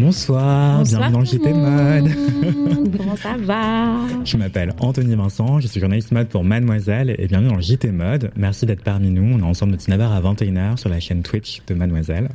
[0.00, 2.10] Bonsoir, bienvenue dans le JT Mode.
[2.96, 7.48] Comment ça va Je m'appelle Anthony Vincent, je suis journaliste mode pour Mademoiselle et bienvenue
[7.48, 8.30] dans le JT Mode.
[8.36, 9.34] Merci d'être parmi nous.
[9.34, 12.28] On est ensemble de 19h à 21h sur la chaîne Twitch de Mademoiselle.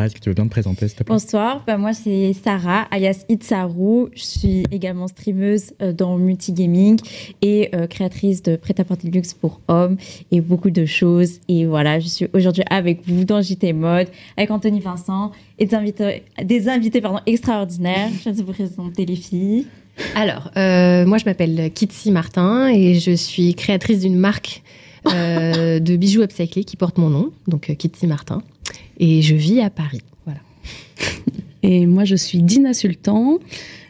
[0.00, 1.14] Sarah, est-ce que tu veux bien te présenter s'il te plaît?
[1.14, 4.08] Bonsoir, bah, moi c'est Sarah, alias Itsaru.
[4.14, 6.98] Je suis également streameuse euh, dans multigaming
[7.42, 9.98] et euh, créatrice de prêt-à-porter luxe pour hommes
[10.30, 11.40] et beaucoup de choses.
[11.48, 15.74] Et voilà, je suis aujourd'hui avec vous dans JT Mode, avec Anthony Vincent et des
[15.74, 18.08] invités, des invités pardon, extraordinaires.
[18.24, 19.66] Je vais vous présenter les filles.
[20.14, 24.62] Alors, euh, moi je m'appelle Kitsi Martin et je suis créatrice d'une marque
[25.06, 28.42] euh, de bijoux upcyclés qui porte mon nom, donc Kitsi Martin.
[29.00, 30.02] Et je vis à Paris.
[30.24, 30.40] Voilà.
[31.64, 33.38] Et moi, je suis Dina Sultan.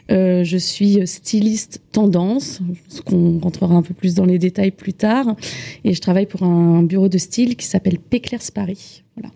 [0.09, 2.59] Euh, je suis styliste tendance,
[2.89, 5.35] ce qu'on rentrera un peu plus dans les détails plus tard.
[5.83, 9.03] Et je travaille pour un bureau de style qui s'appelle Péclairs Paris.
[9.15, 9.33] Voilà.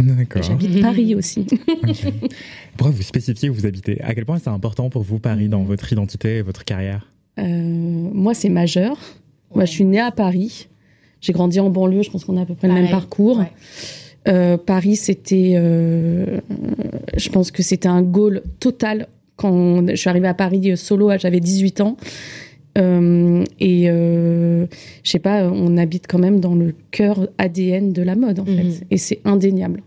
[0.00, 0.42] D'accord.
[0.42, 1.46] J'habite Paris aussi.
[2.76, 4.00] Pourquoi vous spécifiez où vous habitez?
[4.02, 7.12] À quel point c'est important pour vous Paris dans votre identité et votre carrière?
[7.38, 8.98] Euh, moi, c'est majeur.
[9.54, 10.68] Moi, je suis née à Paris.
[11.20, 12.02] J'ai grandi en banlieue.
[12.02, 13.38] Je pense qu'on a à peu près le même parcours.
[13.38, 13.52] ouais.
[14.28, 15.54] Euh, Paris, c'était.
[15.56, 16.38] euh,
[17.16, 21.10] je pense que c'était un goal total quand je suis arrivée à Paris euh, solo,
[21.18, 21.96] j'avais 18 ans.
[22.76, 24.66] Euh, et euh,
[25.02, 28.44] je sais pas, on habite quand même dans le cœur ADN de la mode, en
[28.44, 28.56] Mhm.
[28.56, 28.86] fait.
[28.90, 29.82] Et c'est indéniable.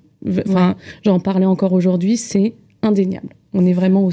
[0.47, 3.29] Enfin, j'en parlais encore aujourd'hui, c'est indéniable.
[3.53, 4.11] On est vraiment au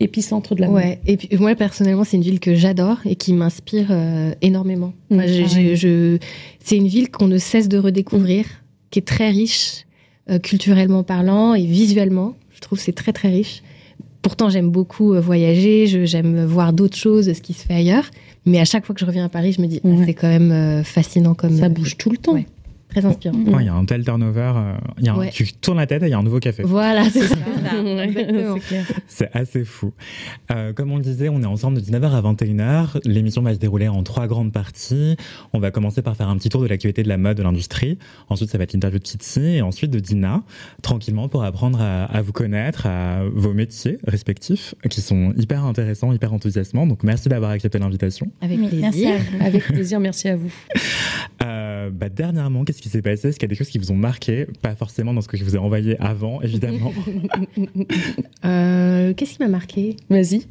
[0.00, 0.76] épicentre de la mode.
[0.76, 0.98] Ouais.
[1.06, 4.92] Et puis moi personnellement, c'est une ville que j'adore et qui m'inspire euh, énormément.
[5.10, 6.18] Mm, je-
[6.60, 8.44] c'est une ville qu'on ne cesse de redécouvrir,
[8.90, 9.84] qui est très riche
[10.30, 12.34] euh, culturellement parlant et visuellement.
[12.54, 13.62] Je trouve que c'est très très riche.
[14.22, 18.10] Pourtant, j'aime beaucoup euh, voyager, je- j'aime voir d'autres choses, ce qui se fait ailleurs.
[18.46, 20.28] Mais à chaque fois que je reviens à Paris, je me dis, ah, c'est quand
[20.28, 21.56] même euh, fascinant comme.
[21.58, 22.32] Ça bouge tout le temps.
[22.34, 22.46] Ouais.
[22.88, 23.36] Très inspirant.
[23.36, 23.48] Mm.
[23.54, 25.30] Ouais, Il y a un tel turnover, euh, il y a un- Ouais.
[25.30, 26.62] tu tournes la tête et il y a un nouveau café.
[26.64, 27.36] Voilà, c'est ça.
[29.06, 29.92] C'est assez fou.
[30.50, 32.98] Euh, comme on le disait, on est ensemble de 19h à 21h.
[33.04, 35.16] L'émission va se dérouler en trois grandes parties.
[35.52, 37.98] On va commencer par faire un petit tour de l'actualité de la mode, de l'industrie.
[38.28, 40.42] Ensuite, ça va être l'interview de Kitsi et ensuite de Dina,
[40.82, 46.12] tranquillement pour apprendre à, à vous connaître, à vos métiers respectifs, qui sont hyper intéressants,
[46.12, 46.86] hyper enthousiasmants.
[46.86, 48.28] Donc, merci d'avoir accepté l'invitation.
[48.40, 48.80] Avec plaisir.
[48.80, 49.44] Merci à vous.
[49.44, 50.50] Avec plaisir, merci à vous.
[51.44, 53.92] Euh, bah, dernièrement, qu'est-ce qui s'est passé Est-ce qu'il y a des choses qui vous
[53.92, 54.46] ont marqué?
[54.62, 56.92] Pas forcément dans ce que je vous ai envoyé avant, évidemment.
[58.44, 59.96] Euh, Qu'est-ce qui m'a marqué?
[60.10, 60.42] Vas-y.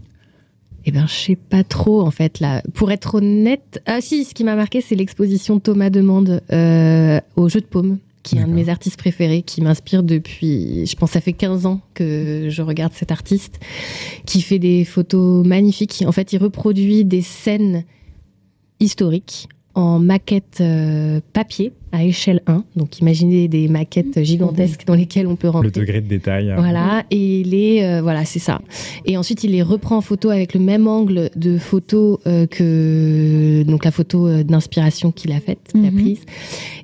[0.86, 2.62] Eh ben, je sais pas trop en fait là.
[2.74, 7.20] Pour être honnête, ah si, ce qui m'a marqué, c'est l'exposition de Thomas Demande euh,
[7.36, 10.96] au jeu de paume, qui est un de mes artistes préférés, qui m'inspire depuis, je
[10.96, 13.60] pense, ça fait 15 ans que je regarde cet artiste,
[14.26, 16.06] qui fait des photos magnifiques.
[16.08, 17.84] En fait, il reproduit des scènes
[18.80, 22.64] historiques en maquette euh, papier à échelle 1.
[22.76, 25.70] Donc, imaginez des maquettes gigantesques dans lesquelles on peut Le rentrer.
[25.72, 26.50] degré de détail.
[26.50, 28.60] euh, Voilà, et il est, euh, voilà, c'est ça.
[29.06, 33.64] Et ensuite, il les reprend en photo avec le même angle de photo euh, que
[33.64, 36.02] donc la photo euh, d'inspiration qu'il a faite, qu'il a Mhm.
[36.02, 36.22] prise.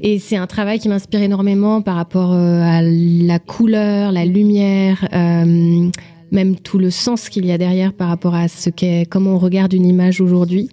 [0.01, 5.07] Et c'est un travail qui m'inspire énormément par rapport euh, à la couleur, la lumière.
[5.13, 5.89] euh,
[6.31, 9.37] même tout le sens qu'il y a derrière par rapport à ce qu'est, comment on
[9.37, 10.67] regarde une image aujourd'hui.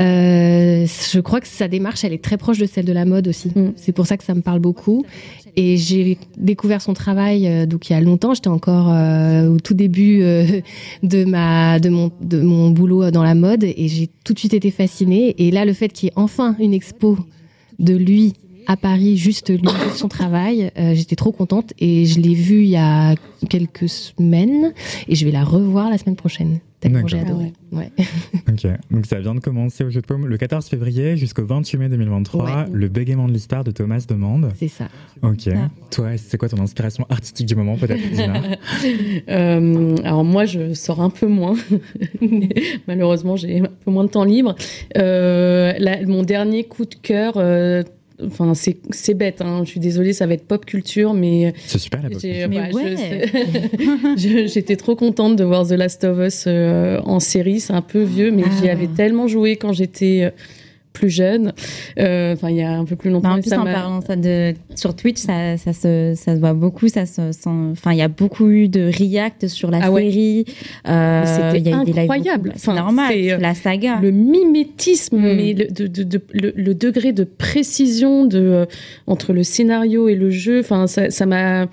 [0.00, 3.28] Euh, je crois que sa démarche, elle est très proche de celle de la mode
[3.28, 3.48] aussi.
[3.54, 3.72] Mm.
[3.76, 5.04] C'est pour ça que ça me parle beaucoup.
[5.56, 8.34] Et j'ai découvert son travail euh, donc il y a longtemps.
[8.34, 10.20] J'étais encore euh, au tout début
[11.02, 14.54] de ma de mon de mon boulot dans la mode et j'ai tout de suite
[14.54, 15.34] été fascinée.
[15.38, 17.18] Et là, le fait qu'il y ait enfin une expo
[17.78, 18.34] de lui
[18.66, 22.68] à Paris, juste lui, son travail, euh, j'étais trop contente et je l'ai vu il
[22.68, 23.16] y a
[23.48, 24.72] quelques semaines
[25.08, 26.60] et je vais la revoir la semaine prochaine.
[26.80, 27.52] Tellement j'ai adoré.
[27.72, 27.90] Ouais.
[28.48, 31.76] Ok, donc ça vient de commencer au jeu de paume le 14 février jusqu'au 28
[31.78, 32.64] mai 2023, Ouais.
[32.72, 34.50] le bégaiement de l'histoire de Thomas Demande.
[34.58, 34.88] C'est ça.
[35.22, 35.50] Ok, ça.
[35.90, 38.40] toi, c'est quoi ton inspiration artistique du moment peut-être, Dina?
[39.28, 41.54] Euh, alors moi, je sors un peu moins.
[42.88, 44.54] Malheureusement, j'ai un peu moins de temps libre.
[44.96, 45.72] Euh,
[46.06, 47.82] mon dernier coup de cœur, euh,
[48.26, 52.02] enfin c'est bête, hein, je suis désolée, ça va être pop culture, mais c'est super
[52.02, 52.48] la pop culture.
[52.48, 53.26] Mais ouais.
[54.16, 58.30] J'étais trop contente de voir The Last of Us en série, c'est un peu vieux,
[58.30, 58.72] mais j'y ah.
[58.72, 60.32] avais tellement joué quand j'étais
[61.00, 61.52] plus jeune,
[61.98, 63.32] euh, enfin il y a un peu plus longtemps.
[63.32, 66.88] en plus, en parlant ça de, sur Twitch, ça, ça, se, ça se voit beaucoup.
[66.88, 67.04] Ça
[67.46, 70.44] enfin, il y a beaucoup eu de react sur la ah série.
[70.86, 72.52] Euh, C'était incroyable.
[72.56, 73.98] C'est normal, euh, la saga.
[74.02, 75.36] Le mimétisme, hmm.
[75.36, 78.66] mais le, de, de, le, degré de précision de, euh,
[79.06, 81.66] entre le scénario et le jeu, enfin, ça m'a.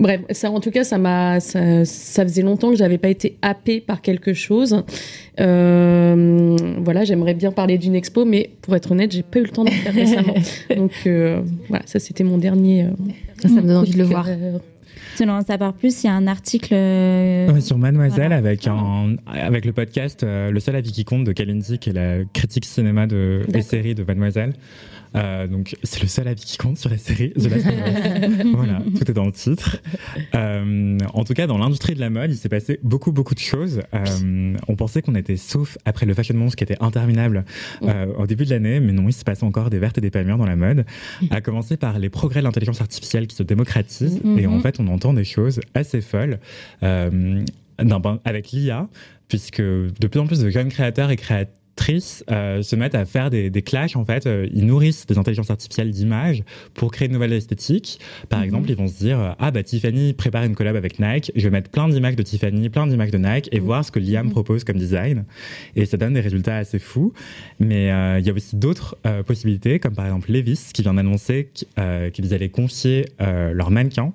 [0.00, 1.40] Bref, ça, en tout cas, ça m'a.
[1.40, 4.82] Ça, ça, faisait longtemps que j'avais pas été happée par quelque chose.
[5.38, 9.50] Euh, voilà, j'aimerais bien parler d'une expo, mais pour être honnête, j'ai pas eu le
[9.50, 10.34] temps de le faire récemment.
[10.74, 12.84] Donc euh, voilà, ça c'était mon dernier.
[12.84, 12.90] Euh,
[13.42, 14.26] ça, me donne envie de le voir.
[15.16, 16.74] Selon ça part plus, il y a un article
[17.60, 21.90] sur Mademoiselle avec un avec le podcast Le seul avis qui compte de Kalindi, qui
[21.90, 24.54] est la critique cinéma de des séries de Mademoiselle.
[25.16, 27.72] Euh, donc c'est le seul avis qui compte sur la série The Last of
[28.54, 29.80] voilà, tout est dans le titre.
[30.34, 33.40] Euh, en tout cas, dans l'industrie de la mode, il s'est passé beaucoup beaucoup de
[33.40, 33.80] choses.
[33.94, 37.44] Euh, on pensait qu'on était sauf après le Fashion Month qui était interminable
[38.18, 40.22] au début de l'année, mais non, il se passe encore des vertes et des pas
[40.22, 40.84] mûres dans la mode.
[41.30, 44.88] À commencer par les progrès de l'intelligence artificielle qui se démocratisent et en fait on
[44.88, 46.38] entend des choses assez folles
[48.24, 48.88] avec l'IA,
[49.28, 51.54] puisque de plus en plus de jeunes créateurs et créateurs
[52.30, 54.26] euh, se mettent à faire des, des clashs en fait.
[54.26, 56.42] Euh, ils nourrissent des intelligences artificielles d'images
[56.74, 58.00] pour créer de nouvelles esthétiques.
[58.28, 58.44] Par mhm.
[58.44, 61.50] exemple, ils vont se dire ah bah Tiffany prépare une collab avec Nike, je vais
[61.50, 63.66] mettre plein d'images de Tiffany, plein d'images de Nike et mhm.
[63.66, 64.32] voir ce que l'IA me mhm.
[64.32, 65.24] propose comme design.
[65.76, 67.12] Et ça donne des résultats assez fous.
[67.58, 68.96] Mais euh, il y a aussi d'autres
[69.26, 71.50] possibilités, comme par exemple Levis qui vient d'annoncer
[72.12, 74.12] qu'ils allaient confier leurs mannequins.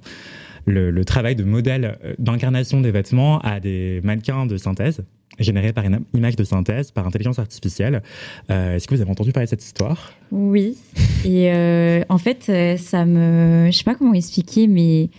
[0.67, 5.03] Le, le, travail de modèle d'incarnation des vêtements à des mannequins de synthèse
[5.39, 8.01] généré par une image de synthèse, par intelligence artificielle.
[8.49, 10.13] Euh, est-ce que vous avez entendu parler de cette histoire?
[10.31, 10.77] Oui.
[11.25, 13.67] Et euh, en fait, euh, ça me...
[13.71, 15.09] Je sais pas comment expliquer, mais...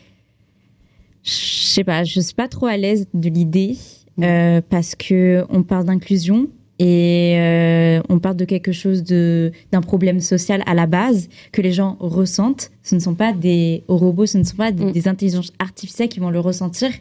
[1.23, 3.77] Je sais pas, je suis pas trop à l'aise de l'idée
[4.71, 6.49] parce que on parle d'inclusion
[6.79, 11.73] et on parle de quelque chose de d'un problème social à la base que les
[11.73, 12.71] gens ressentent.
[12.85, 14.93] Ce ne sont pas des robots, ce ne sont pas des, mm.
[14.93, 16.93] des intelligences artificielles qui vont le ressentir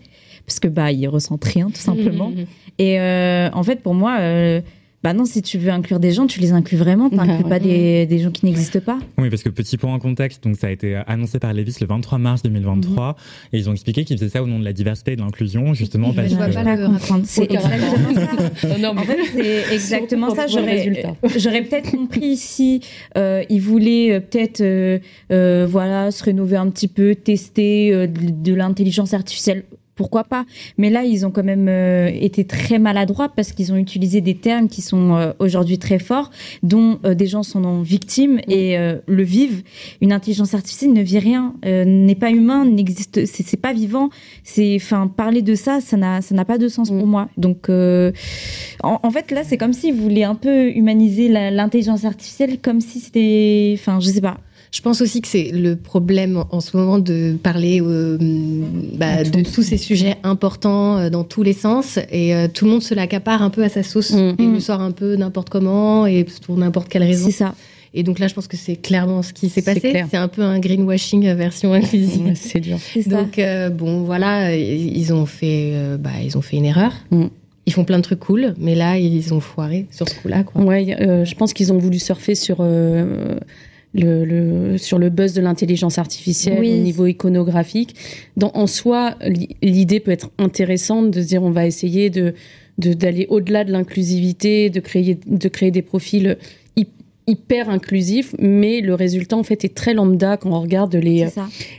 [0.45, 2.29] parce que bah ils ressentent rien tout simplement.
[2.29, 2.79] Mmh, mmh, mmh.
[2.79, 4.61] Et euh, en fait pour moi euh,
[5.05, 7.59] bah non, si tu veux inclure des gens, tu les inclus vraiment, tu n'inclus pas
[7.59, 8.97] des, des, gens qui n'existent pas.
[9.19, 11.85] Oui, parce que petit point en contexte, donc ça a été annoncé par Levis le
[11.85, 13.15] 23 mars 2023,
[13.53, 15.75] et ils ont expliqué qu'ils faisaient ça au nom de la diversité et de l'inclusion,
[15.75, 16.37] justement parce que...
[16.39, 18.91] pas C'est exactement ça.
[18.91, 20.47] en fait, c'est exactement ça.
[20.47, 22.81] J'aurais peut-être compris si
[23.15, 29.13] euh, ils voulaient peut-être euh, voilà se rénover un petit peu, tester de, de l'intelligence
[29.13, 29.65] artificielle
[29.95, 30.45] pourquoi pas
[30.77, 34.35] Mais là, ils ont quand même euh, été très maladroits parce qu'ils ont utilisé des
[34.35, 36.31] termes qui sont euh, aujourd'hui très forts,
[36.63, 39.63] dont euh, des gens sont victimes et le vivent.
[40.01, 44.09] Une intelligence artificielle ne vit rien, n'est pas humain, n'existe, c'est pas vivant.
[44.43, 47.09] C'est, enfin, parler de ça, ça n'a, ça n'a pas de sens pour mm.
[47.09, 47.29] moi.
[47.37, 48.13] Donc, en,
[48.81, 53.75] en, fait, là, c'est comme s'ils voulaient un peu humaniser l'intelligence artificielle, comme si c'était,
[53.77, 54.37] enfin, je sais pas.
[54.75, 58.17] Je pense aussi que c'est le problème en ce moment de parler euh,
[58.97, 62.71] bah, de tous ces sujets importants euh, dans tous les sens et euh, tout le
[62.71, 64.35] monde se l'accapare un peu à sa sauce mm.
[64.37, 67.27] et lui sort un peu n'importe comment et pour n'importe quelle raison.
[67.27, 67.55] C'est ça.
[67.93, 70.03] Et donc là, je pense que c'est clairement ce qui s'est passé.
[70.11, 72.33] C'est un peu un greenwashing version inclusive.
[72.35, 72.77] c'est dur.
[73.07, 73.39] Donc
[73.71, 76.91] bon, voilà, ils ont fait, bah, ils ont fait une erreur.
[77.11, 77.27] Mm.
[77.65, 80.43] Ils font plein de trucs cool, mais là, ils ont foiré sur ce coup-là.
[80.55, 82.57] Ouais, je pense qu'ils ont voulu surfer sur
[83.95, 87.95] le, sur le buzz de l'intelligence artificielle au niveau iconographique.
[88.37, 89.15] Dans, en soi,
[89.61, 92.33] l'idée peut être intéressante de se dire on va essayer de
[92.77, 96.37] d'aller au-delà de l'inclusivité, de créer, de créer des profils
[97.27, 101.25] hyper inclusif, mais le résultat en fait est très lambda quand on regarde les,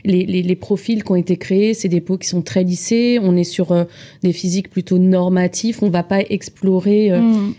[0.03, 1.73] les, les, profils qui ont été créés.
[1.73, 3.17] C'est des peaux qui sont très lissées.
[3.21, 3.85] On est sur euh,
[4.23, 5.81] des physiques plutôt normatifs.
[5.81, 7.11] On va pas explorer.
[7.11, 7.53] Euh, mm.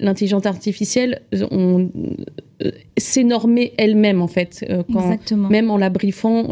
[0.00, 1.22] L'intelligence artificielle.
[1.50, 1.88] On,
[2.62, 4.64] euh, s'énormer elle-même en fait.
[4.92, 5.18] quand,
[5.50, 6.48] même en la briefant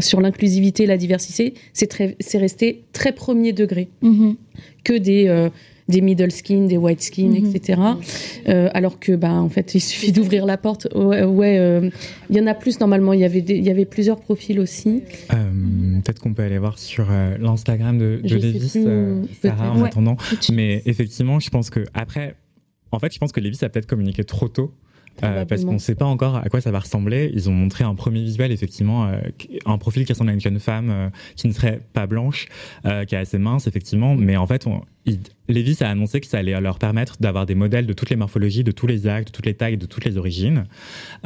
[0.00, 3.88] sur l'inclusivité, la diversité, c'est resté très premier degré.
[4.02, 4.34] Mm-hmm.
[4.84, 5.48] Que des
[5.88, 7.46] des middle skin, des white skin, mhm.
[7.46, 7.80] etc.
[8.48, 10.88] Euh, alors que, bah, en fait, il suffit d'ouvrir la porte.
[10.94, 11.90] Ouais, euh,
[12.30, 13.12] il y en a plus normalement.
[13.12, 15.02] Il y avait, il y avait plusieurs profils aussi.
[15.32, 17.06] Euh, peut-être qu'on peut aller voir sur
[17.38, 18.84] l'Instagram de, de Lévis,
[19.42, 20.16] Sarah, en attendant.
[20.52, 22.36] Mais effectivement, je pense que après,
[22.90, 24.72] en fait, je pense que Lévis a peut-être communiqué trop tôt.
[25.20, 27.30] parce qu'on ne sait pas encore à quoi ça va ressembler.
[27.34, 29.10] Ils ont montré un premier visuel, effectivement,
[29.66, 32.46] un profil qui ressemble à une jeune femme qui ne serait pas blanche,
[32.84, 34.82] qui est assez mince, effectivement, mais en fait, on,
[35.48, 38.62] Levis a annoncé que ça allait leur permettre d'avoir des modèles de toutes les morphologies,
[38.62, 40.64] de tous les actes, de toutes les tailles, de toutes les origines,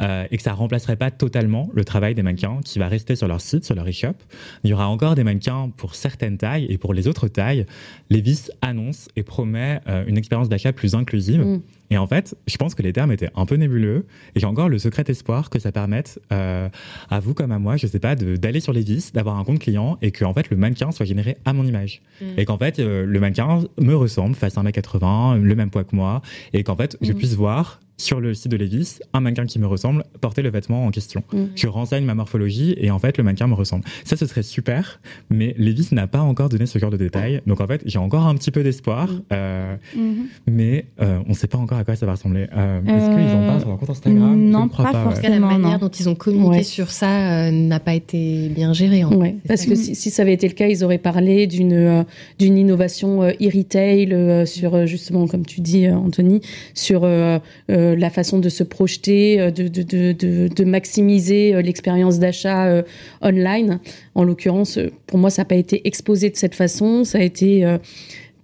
[0.01, 3.27] euh, et que ça remplacerait pas totalement le travail des mannequins qui va rester sur
[3.27, 4.15] leur site, sur leur e-shop.
[4.63, 7.65] Il y aura encore des mannequins pour certaines tailles, et pour les autres tailles,
[8.09, 11.41] Levis annonce et promet euh, une expérience d'achat plus inclusive.
[11.41, 11.61] Mm.
[11.89, 14.05] Et en fait, je pense que les termes étaient un peu nébuleux,
[14.35, 16.67] et j'ai encore le secret espoir que ça permette euh,
[17.09, 19.97] à vous comme à moi, je sais pas, d'aller sur Levis, d'avoir un compte client,
[20.01, 22.01] et que en fait le mannequin soit généré à mon image.
[22.35, 26.21] Et qu'en fait, euh, le mannequin me ressemble, fasse 1m80, le même poids que moi,
[26.53, 27.17] et qu'en fait, je Mhm.
[27.17, 30.85] puisse voir sur le site de Levis un mannequin qui me ressemble porter le vêtement
[30.85, 31.23] en question.
[31.33, 31.49] Mhm.
[31.55, 33.83] Je renseigne ma morphologie et en fait, le mannequin me ressemble.
[34.05, 34.99] Ça, ce serait super,
[35.29, 37.41] mais Levis n'a pas encore donné ce genre de détails.
[37.47, 39.21] Donc en fait, j'ai encore un petit peu d'espoir, Mhm.
[39.33, 40.15] euh, Mhm.
[40.47, 42.45] mais euh, on ne sait pas encore à quoi ça va ressembler.
[42.55, 44.33] Euh, Est-ce qu'ils en parlent sur leur compte Instagram?
[44.33, 44.91] Je non, pas pas.
[44.91, 45.87] cas, la Forcément, manière non.
[45.87, 46.63] dont ils ont communiqué Ouais.
[46.63, 49.03] sur ça euh, n'a pas été bien gérée.
[49.03, 51.47] en Ouais, parce ça que si, si ça avait été le cas, ils auraient parlé
[51.47, 52.03] d'une euh,
[52.37, 56.41] d'une innovation e-retail euh, sur justement, comme tu dis, euh, Anthony,
[56.75, 57.39] sur euh,
[57.71, 62.19] euh, la façon de se projeter, euh, de, de, de, de, de maximiser euh, l'expérience
[62.19, 62.81] d'achat euh,
[63.21, 63.79] online.
[64.15, 67.03] En l'occurrence, pour moi, ça n'a pas été exposé de cette façon.
[67.03, 67.77] Ça a été euh,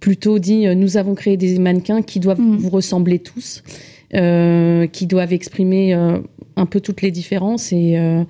[0.00, 2.56] plutôt dit euh, nous avons créé des mannequins qui doivent Mhm.
[2.58, 3.62] vous ressembler tous,
[4.14, 6.18] euh, qui doivent exprimer euh,
[6.56, 8.22] un peu toutes les différences et euh,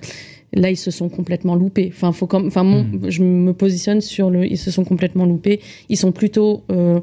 [0.53, 1.91] là ils se sont complètement loupés.
[1.93, 3.09] Enfin, faut comme, enfin, mon- Mhm.
[3.09, 5.59] je me positionne sur le, ils se sont complètement loupés.
[5.89, 6.99] Ils sont plutôt euh,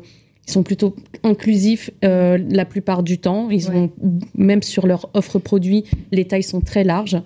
[0.47, 3.49] ils sont plutôt inclusifs euh, la plupart du temps.
[3.51, 3.77] Ils Ouais.
[3.77, 3.91] ont
[4.35, 7.21] même sur leur offre produit, les tailles sont très larges.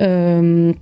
[0.00, 0.72] Euh,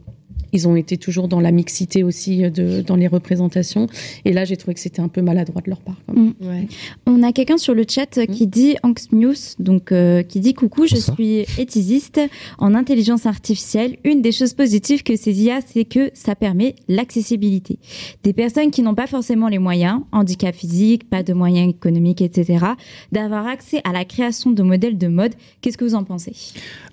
[0.52, 3.86] ils ont été toujours dans la mixité aussi euh, de, dans les représentations.
[4.24, 5.96] Et là, j'ai trouvé que c'était un peu maladroit de leur part.
[6.06, 6.34] quand même.
[6.40, 6.66] Ouais.
[7.06, 10.54] On a quelqu'un sur le chat euh, qui dit Anx News, donc euh, qui dit
[10.54, 11.16] coucou, je Bonsoir.
[11.16, 12.20] suis éthésiste
[12.58, 13.96] en intelligence artificielle.
[14.04, 17.78] Une des choses positives que ces IA, c'est que ça permet l'accessibilité.
[18.22, 22.64] Des personnes qui n'ont pas forcément les moyens, handicap physique, pas de moyens économiques, etc.,
[23.12, 25.32] d'avoir accès à la création de modèles de mode.
[25.60, 26.32] Qu'est-ce que vous en pensez?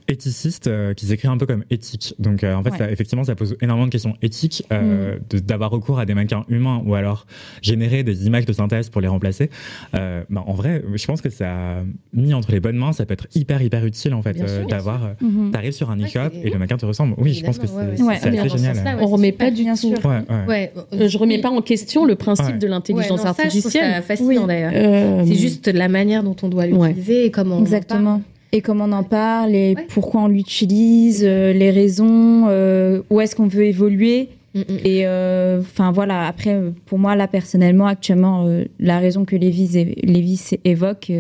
[0.08, 2.14] Éthiciste euh, qui s'écrit un peu comme éthique.
[2.20, 2.78] Donc euh, en fait, Ouais.
[2.78, 6.46] ça, effectivement, ça pose énormément de questions éthiques euh, de- d'avoir recours à des mannequins
[6.50, 7.26] humains ou alors
[7.62, 9.50] générer des images de synthèse pour les remplacer.
[9.96, 11.78] Euh, bah, en vrai, je pense que ça
[12.14, 15.06] mis entre les bonnes mains, ça peut être hyper hyper utile en fait euh, d'avoir.
[15.06, 15.52] euh, Mhm.
[15.52, 17.16] T'arrives sur un e-shop c'est- et le mannequin te ressemble.
[17.18, 18.76] Oui, je pense que c'est ouais, c'est assez génial.
[18.78, 18.96] ouais.
[19.02, 19.76] On remet pas du tout.
[19.76, 20.06] sûr.
[20.06, 20.46] Ouais, ouais.
[20.48, 22.58] Ouais, Euh, je remets pas en question le principe Ouais.
[22.58, 24.04] de l'intelligence ça, ça artificielle.
[24.04, 24.48] fascinant Oui.
[24.48, 24.72] d'ailleurs.
[24.76, 26.90] Euh, C'est juste la manière dont on doit Ouais.
[26.90, 28.22] l'utiliser et comment Exactement.
[28.56, 29.86] Et comment on en parle, et Ouais.
[29.90, 34.30] pourquoi on l'utilise, euh, les raisons, euh, où est-ce qu'on veut évoluer.
[34.54, 34.78] Mm, mm.
[34.86, 38.48] Et euh, enfin voilà, après, pour moi, là, personnellement, actuellement,
[38.80, 41.12] la raison que Lévis, Lévis évoque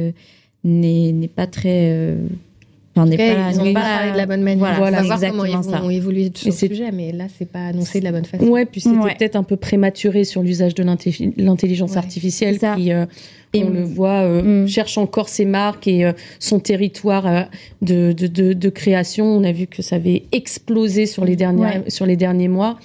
[0.63, 2.15] n'est pas très.
[2.97, 4.59] Enfin, n'est Ouais, pas, ils ont n'est pas parlé de la bonne manière.
[4.59, 5.93] Voilà, Voilà, on va voir comment ils exactement vont ça.
[5.93, 8.47] évoluer sur Et le c'est- sujet, mais là, c'est pas annoncé de la bonne façon.
[8.47, 9.13] Ouais, puis c'était Ouais.
[9.17, 10.83] peut-être un peu prématuré sur l'usage de
[11.37, 11.97] l'intelligence Ouais.
[11.97, 12.75] artificielle C'est ça.
[12.75, 13.05] qui, euh,
[13.53, 14.67] Et on m- le voit, euh, Mm.
[14.67, 17.41] cherche encore ses marques et euh, son territoire euh,
[17.81, 19.25] de, de, de, de création.
[19.25, 22.77] On a vu que ça avait explosé sur les, dernières, sur les derniers mois.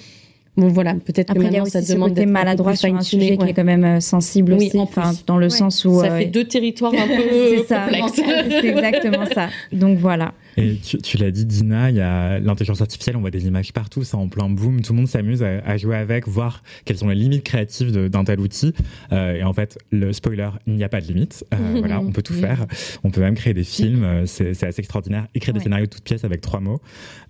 [0.57, 3.01] Bon, voilà, peut-être que il y a maintenant, aussi ça demande d'être maladroit sur un
[3.01, 5.49] sujet qui est quand même euh, sensible Oui, aussi, en enfin, dans le Ouais.
[5.49, 6.01] sens où.
[6.01, 7.23] Ça euh, fait deux territoires un peu
[7.57, 8.21] c'est ça, complexes.
[8.61, 9.47] c'est exactement ça.
[9.71, 10.33] Donc voilà.
[10.57, 13.73] Et tu, tu l'as dit, Dina, il y a l'intelligence artificielle, on voit des images
[13.73, 16.97] partout, c'est en plein boom, tout le monde s'amuse à, à jouer avec, voir quelles
[16.97, 18.73] sont les limites créatives d'un tel outil.
[19.11, 21.45] Euh, et en fait, le spoiler, il n'y a pas de limite.
[21.53, 22.65] Euh, voilà, on peut tout faire.
[23.03, 25.27] On peut même créer des films, euh, c'est assez extraordinaire.
[25.35, 26.81] Écrire des scénarios de toutes pièces avec trois mots.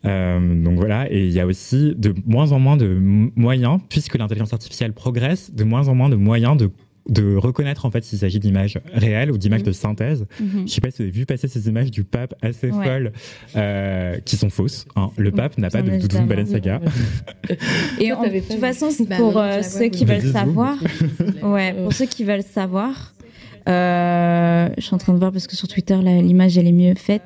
[0.05, 2.97] Euh, donc voilà, et il y a aussi de moins en moins de
[3.35, 6.71] moyens, puisque l'intelligence artificielle progresse, de moins en moins de moyens de
[7.09, 9.65] de reconnaître en fait s'il s'agit d'images réelles ou d'images Mhm.
[9.67, 10.25] de synthèse.
[10.39, 10.67] Mhm.
[10.67, 12.85] Je sais pas si vous avez vu passer ces images du pape assez Ouais.
[12.85, 13.11] folles
[13.55, 14.85] euh, qui sont fausses.
[14.95, 15.09] hein.
[15.17, 16.27] Le pape n'a pas de doudoune.
[16.27, 16.79] Balenciaga.
[17.99, 20.77] Et en, de toute façon, c'est pour euh, ceux qui veulent savoir.
[21.43, 23.13] Ouais, pour ceux qui veulent savoir.
[23.67, 26.71] euh, je suis en train de voir parce que sur Twitter, là, l'image, elle est
[26.71, 27.23] mieux faite.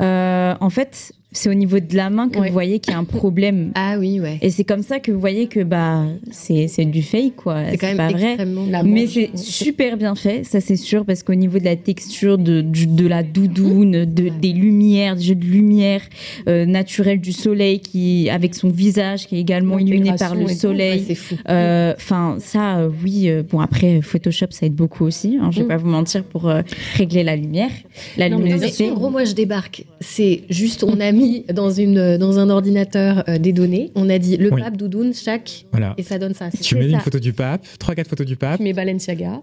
[0.00, 2.46] Euh, en fait, c'est au niveau de la main que Ouais.
[2.48, 3.72] vous voyez qu'il y a un problème.
[3.76, 4.38] Ah oui, ouais.
[4.40, 7.56] Et c'est comme ça que vous voyez que bah, c'est c'est du fake, quoi.
[7.70, 8.36] C'est quand même pas vrai.
[8.84, 12.60] Mais c'est super bien fait, ça c'est sûr, parce qu'au niveau de la texture, de,
[12.62, 16.00] du- de la doudoune, de, des lumières, du jeu de lumière
[16.48, 21.14] euh, naturel du soleil, qui avec son visage qui est également illuminé par le soleil.
[21.14, 21.34] Fou.
[21.48, 23.28] Enfin, ça, euh, oui.
[23.28, 25.38] euh, bon, après, Photoshop, ça aide beaucoup aussi.
[25.40, 25.68] Hein, je vais Mm.
[25.68, 26.62] pas vous mentir pour euh,
[26.96, 27.70] régler la lumière,
[28.16, 28.90] la Non, mais luminosité.
[28.90, 29.84] en gros, moi, je débarque.
[30.00, 33.90] C'est juste, on a mis mis dans, une, dans un ordinateur euh, des données.
[33.94, 34.62] On a dit le Oui.
[34.62, 35.94] pape, doudoune, chaque, Voilà.
[35.98, 36.48] et ça donne ça.
[36.62, 39.40] Tu mets une photo du pape, trois quatre photos du pape, Tu mets Balenciaga.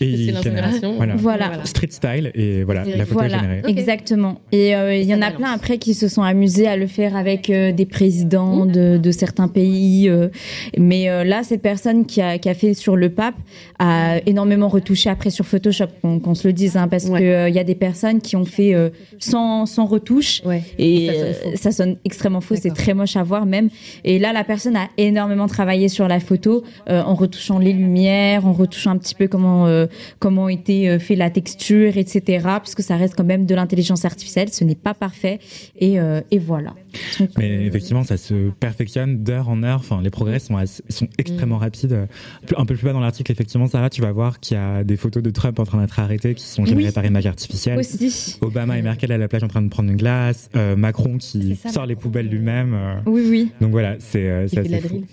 [0.00, 0.94] et c'est l'inspiration.
[0.96, 1.14] Voilà.
[1.16, 1.64] Voilà.
[1.64, 3.62] Street style et voilà la photo est générée.
[3.66, 4.40] Exactement.
[4.52, 5.36] Et euh, il y en a balance.
[5.38, 9.10] plein après qui se sont amusés à le faire avec euh, des présidents de, de
[9.10, 10.08] certains pays.
[10.08, 10.28] euh,
[10.76, 13.34] mais euh, là, cette personne qui a, qui a fait sur le pape
[13.78, 17.20] a énormément retouché après sur Photoshop, qu'on qu'on se le dise, hein, parce Ouais.
[17.20, 20.42] qu'il y a des personnes qui ont fait euh, sans, sans retouche.
[20.44, 20.62] Ouais.
[20.78, 23.68] Et Ça sonne euh, ça sonne extrêmement faux, c'est très moche à voir même.
[24.04, 28.46] Et là, la personne a énormément travaillé sur la photo euh, en retouchant les lumières,
[28.46, 29.86] en retouchant un petit peu comment euh,
[30.18, 32.40] comment était euh, fait la texture, etc.
[32.44, 35.38] Parce que ça reste quand même de l'intelligence artificielle, ce n'est pas parfait.
[35.78, 36.74] Et, euh, et voilà.
[37.20, 39.78] Donc, Mais euh, effectivement, ça se perfectionne d'heure en heure.
[39.80, 40.56] Enfin, les progrès sont,
[40.88, 41.60] sont extrêmement Mm.
[41.60, 42.08] rapides.
[42.56, 44.96] Un peu plus bas dans l'article, effectivement, Sarah, tu vas voir qu'il y a des
[44.96, 46.92] photos de Trump en train d'être arrêté qui sont générées Oui.
[46.92, 47.78] par image artificielle.
[47.78, 48.36] aussi.
[48.42, 50.50] Obama et Merkel à la plage en train de prendre une glace.
[50.56, 50.76] euh,
[51.16, 52.74] Qui ça, sort les poubelles lui-même.
[52.74, 52.94] euh.
[53.06, 53.52] Oui, oui.
[53.60, 55.04] donc voilà, c'est euh, assez la fou.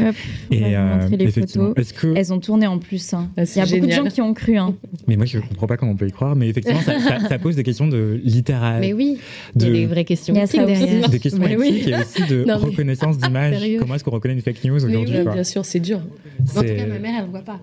[0.00, 0.14] Hop,
[0.50, 1.92] Et euh, les effectivement, photos.
[1.92, 3.14] que Elles ont tourné en plus.
[3.14, 3.30] hein.
[3.36, 4.56] Ah, Il y a beaucoup de gens qui ont cru.
[4.56, 4.74] Hein.
[5.06, 6.34] Mais moi, je comprends pas comment on peut y croire.
[6.34, 9.18] Mais effectivement, ça, ça- ça pose des questions de littérature, Mais oui,
[9.54, 10.66] il y a de, des vraies questions Il y a ça aussi.
[10.80, 11.08] derrière.
[11.08, 11.84] des questions Mais oui.
[11.86, 13.56] et aussi de Non, mais- reconnaissance d'image.
[13.78, 16.00] Comment est-ce qu'on reconnaît une fake news aujourd'hui bien sûr, c'est dur.
[16.56, 17.60] En tout cas, ma mère, elle ne voit pas.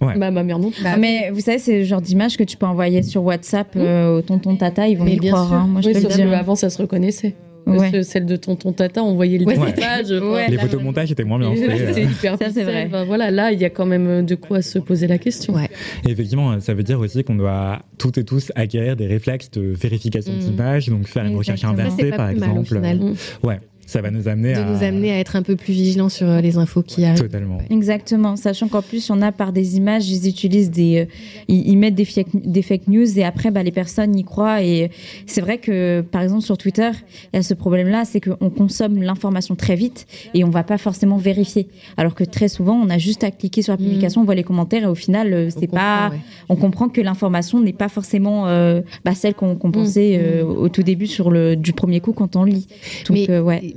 [0.00, 0.18] Ouais.
[0.18, 0.82] Bah, ma mère non plus.
[0.82, 4.18] Bah, Mais vous savez, c'est le genre d'image que tu peux envoyer sur WhatsApp euh,
[4.18, 5.46] au tonton tata, ils vont Mais y bien croire.
[5.48, 5.56] sûr.
[5.56, 5.66] hein.
[5.70, 6.36] Moi, je Oui, peux le sauf que dire.
[6.36, 7.34] avant, ça se reconnaissait.
[7.66, 7.76] Ouais.
[7.78, 10.10] Parce que Celle de tonton tata, on voyait le découpage.
[10.10, 10.46] Ouais.
[10.48, 11.52] Les photomontages étaient moins bien.
[11.56, 12.00] C'est euh.
[12.04, 12.84] hyper Ça, vrai.
[12.86, 15.54] Enfin, voilà, là, il y a quand même de quoi se poser la question.
[15.54, 15.68] Ouais.
[16.06, 19.62] Et effectivement, ça veut dire aussi qu'on doit toutes et tous acquérir des réflexes de
[19.62, 20.38] vérification Mhm.
[20.38, 22.66] d'images, donc faire une recherche inversée, par plus mal, au exemple.
[22.76, 23.00] final.
[23.42, 24.64] Ouais, ça va nous amener De à.
[24.64, 27.22] nous amener à être un peu plus vigilants sur euh, les infos qui arrivent.
[27.22, 27.58] Totalement.
[27.70, 31.06] Exactement, sachant qu'en plus, on a par des images, ils utilisent des.
[31.08, 31.12] euh,
[31.48, 34.62] ils, ils mettent des fake, des fake news et après, bah, les personnes y croient.
[34.62, 34.90] Et
[35.26, 36.90] c'est vrai que, par exemple, sur Twitter,
[37.32, 40.78] il y a ce problème-là, c'est qu'on consomme l'information très vite et on va pas
[40.78, 41.68] forcément vérifier.
[41.96, 44.42] Alors que très souvent, on a juste à cliquer sur la publication, on voit les
[44.44, 46.10] commentaires et au final, euh, c'est On pas.
[46.10, 46.20] comprend, ouais.
[46.48, 50.68] On comprend que l'information n'est pas forcément euh, bah, celle qu'on qu'on pensait euh, au
[50.68, 52.66] tout début sur le, du premier coup quand on lit.
[53.08, 53.74] Donc, Mais- euh, ouais.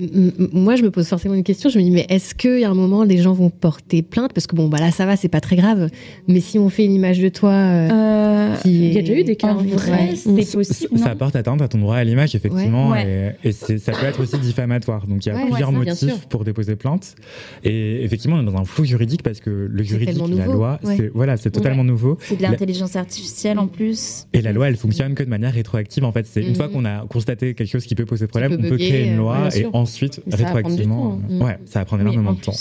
[0.54, 1.70] Moi, je me pose forcément une question.
[1.70, 4.34] Je me dis, mais est-ce qu'il y a un moment, les gens vont porter plainte?
[4.34, 5.90] Parce que bon, bah là, ça va, c'est pas très grave.
[6.28, 9.14] Mais si on fait une image de toi euh, Euh, qui Il y a déjà
[9.14, 9.54] eu des cas.
[9.54, 10.98] en vrai, c'est possible.
[10.98, 13.36] Ça porte atteinte à ton droit à l'image, effectivement, Ouais.
[13.44, 15.06] et, ça peut être aussi diffamatoire.
[15.08, 17.16] Donc il y a Ouais, plusieurs ouais, ça, bien motifs pour déposer plainte.
[17.64, 20.96] Et effectivement, on est dans un flou juridique parce que le juridique, la loi, ouais.
[20.98, 22.18] c'est voilà, c'est totalement nouveau.
[22.22, 24.26] C'est de La- l'intelligence artificielle en plus.
[24.34, 26.04] Et la loi, elle fonctionne que de manière rétroactive.
[26.04, 28.66] En fait, c'est une fois qu'on a constaté quelque chose qui peut poser problème, peut
[28.66, 29.70] on peut créer une loi et sûr.
[29.94, 31.10] Ensuite ça rétroactivement.
[31.12, 31.46] temps, hein.
[31.46, 32.54] Ouais, ça va prendre énormément en de temps.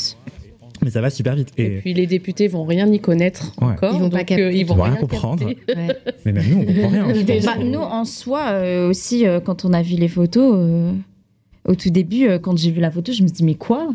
[0.83, 1.49] Mais ça va super vite.
[1.59, 3.69] Et Et, puis les députés vont rien y connaître Ouais.
[3.73, 3.95] encore.
[3.95, 5.45] Ils vont pas donc, euh, ils vont rien rien comprendre.
[5.45, 5.57] ouais.
[6.25, 7.41] mais même nous, on comprend rien.
[7.45, 10.93] Bah, nous, en soi, euh, aussi, euh, quand on a vu les photos, euh,
[11.65, 13.89] au tout début, euh, quand j'ai vu la photo, je me suis dit, mais quoi?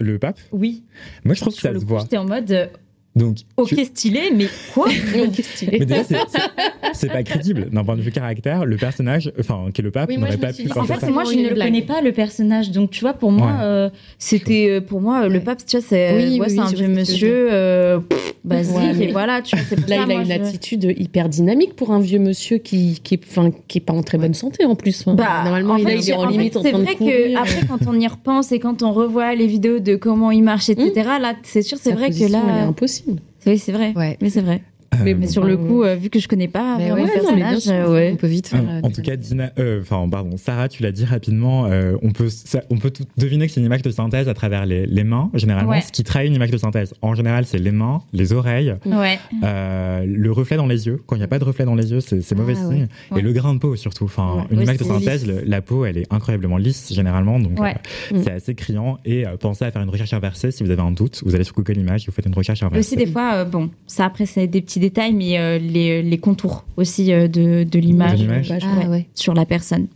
[0.00, 0.82] Le, pape, Oui.
[1.24, 2.00] moi je trouve que ça le se coup, voit.
[2.00, 2.66] j'étais en mode, euh,
[3.14, 4.86] Donc, ok, tu- stylé, mais quoi
[5.22, 5.78] Ok, stylé.
[5.80, 6.38] Mais déjà, c'est- c'est-
[6.94, 7.68] c'est pas crédible.
[7.70, 10.52] D'un point de vue caractère, le personnage, enfin, qui est le pape, Oui, n'aurait pas
[10.52, 11.10] pu dit, En fait, ça.
[11.10, 11.68] moi, je ne le blague.
[11.68, 12.70] connais pas, le personnage.
[12.70, 13.52] Donc, tu vois, pour moi, Ouais.
[13.60, 16.66] euh, c'était, euh, pour moi, le pape, tu vois, c'est Oui, ouais, oui, c'est oui,
[16.66, 18.00] un vieux monsieur, euh,
[18.44, 20.32] basique, Ouais, mais- et voilà, tu vois, c'est pour Là, ça, il a moi, une
[20.32, 24.16] attitude hyper dynamique pour un vieux monsieur qui, qui, enfin, qui est pas en très
[24.16, 25.06] bonne santé en plus.
[25.06, 25.14] hein.
[25.16, 27.38] Bah, Normalement, en il est en limite en C'est train de vrai que courir.
[27.40, 30.68] après, quand on y repense et quand on revoit les vidéos de comment il marche,
[30.70, 33.01] etc., là, c'est sûr, c'est vrai que là, impossible.
[33.46, 34.16] Oui, c'est vrai, Ouais.
[34.20, 34.62] mais c'est vrai.
[35.04, 37.16] Mais Euh, Mais sur le coup, euh, vu que je connais pas Mais vraiment ouais,
[37.16, 38.10] le non, mais bien personnage, sûr, euh, ouais.
[38.12, 38.62] On peut vite faire.
[38.82, 42.10] En des- tout cas, Dina, euh, enfin, pardon, Sarah, tu l'as dit rapidement, euh, on
[42.12, 44.86] peut, ça- on peut tout deviner que c'est une image de synthèse à travers les,
[44.86, 45.70] les mains, généralement.
[45.70, 45.80] Ouais.
[45.80, 49.18] Ce qui trahit une image de synthèse, en général, c'est les mains, les oreilles, Ouais.
[49.44, 51.00] euh, le reflet dans les yeux.
[51.06, 52.88] Quand il n'y a pas de reflet dans les yeux, c'est c'est mauvais Ah, signe.
[53.10, 53.20] ouais.
[53.20, 54.04] Et le grain de peau, surtout.
[54.04, 54.42] Enfin, Ouais.
[54.50, 57.38] une image de c'est synthèse, le- la peau, elle est incroyablement lisse, généralement.
[57.38, 57.74] Donc, Ouais.
[58.12, 58.22] euh, Mm.
[58.24, 58.98] c'est assez criant.
[59.04, 60.50] Et euh, pensez à faire une recherche inversée.
[60.50, 62.78] Si vous avez un doute, vous allez sur Google Images, vous faites une recherche inversée.
[62.94, 66.18] aussi des fois, euh, bon, ça après c'est des petits détails, mais euh, les, les
[66.18, 68.20] contours aussi euh, de, de l'image
[68.62, 69.06] Ah ouais.
[69.14, 69.86] sur la personne.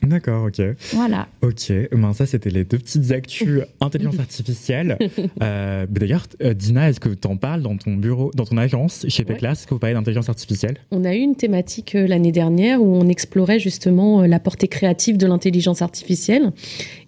[0.00, 0.62] D'accord, ok.
[0.94, 1.26] Voilà.
[1.42, 4.96] Ok, ben ça c'était les deux petites actus intelligence artificielle.
[5.42, 9.24] Euh, D'ailleurs, Dina, est-ce que tu en parles dans ton bureau, dans ton agence chez
[9.24, 9.34] Ouais.
[9.34, 10.76] Péclas Est-ce que vous parlez d'intelligence artificielle?
[10.92, 14.68] On a eu une thématique euh, l'année dernière où on explorait justement euh, la portée
[14.68, 16.52] créative de l'intelligence artificielle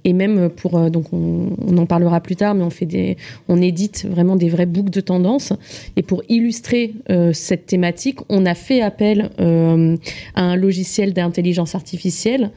[0.04, 3.16] et même pour euh, donc on, en parlera plus tard mais on fait des
[3.48, 5.52] on édite vraiment des vrais books de tendance.
[5.96, 9.96] Et pour illustrer euh, cette thématique on a fait appel euh,
[10.34, 12.50] à un logiciel d'intelligence artificielle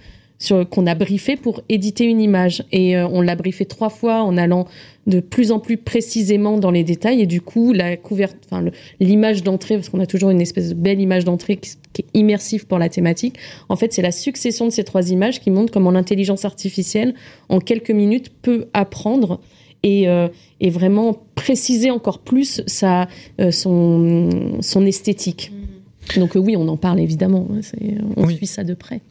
[0.69, 2.63] qu'on a briefé pour éditer une image.
[2.71, 4.67] Et euh, on l'a briefé trois fois en allant
[5.07, 7.21] de plus en plus précisément dans les détails.
[7.21, 8.65] Et du coup, la enfin,
[8.99, 12.65] l'image d'entrée, parce qu'on a toujours une espèce de belle image d'entrée qui, est immersive
[12.65, 13.35] pour la thématique.
[13.69, 17.13] En fait, c'est la succession de ces trois images qui montrent comment l'intelligence artificielle,
[17.49, 19.39] en quelques minutes, peut apprendre
[19.83, 20.27] et, euh,
[20.61, 23.07] vraiment préciser encore plus sa,
[23.41, 25.51] euh, son, son esthétique.
[26.17, 27.47] Donc euh, oui, on en parle évidemment.
[27.61, 28.35] c'est- On Oui.
[28.35, 29.01] suit ça de près.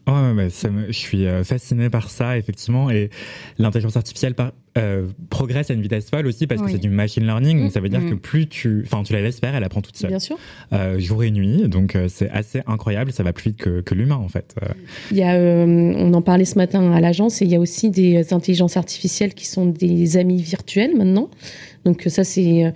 [0.49, 2.89] Ça me- je suis euh, fasciné par ça, effectivement.
[2.89, 3.09] Et
[3.57, 7.23] l'intelligence artificielle par- euh, progresse à une vitesse folle aussi parce que c'est du machine
[7.25, 7.59] learning.
[7.61, 8.09] Donc ça veut dire Mhm.
[8.11, 10.37] que plus tu, enfin, tu la laisses faire, elle apprend toute seule, Bien sûr.
[10.71, 11.67] euh, jour et nuit.
[11.69, 13.11] Donc euh, c'est assez incroyable.
[13.11, 14.55] Ça va plus vite que, que l'humain, en fait.
[14.63, 14.67] Euh,
[15.11, 17.59] Il y a, euh, on en parlait ce matin à l'agence, et il y a
[17.59, 21.29] aussi des intelligences artificielles qui sont des amis virtuels maintenant.
[21.85, 22.71] Donc euh, ça, c'est, euh,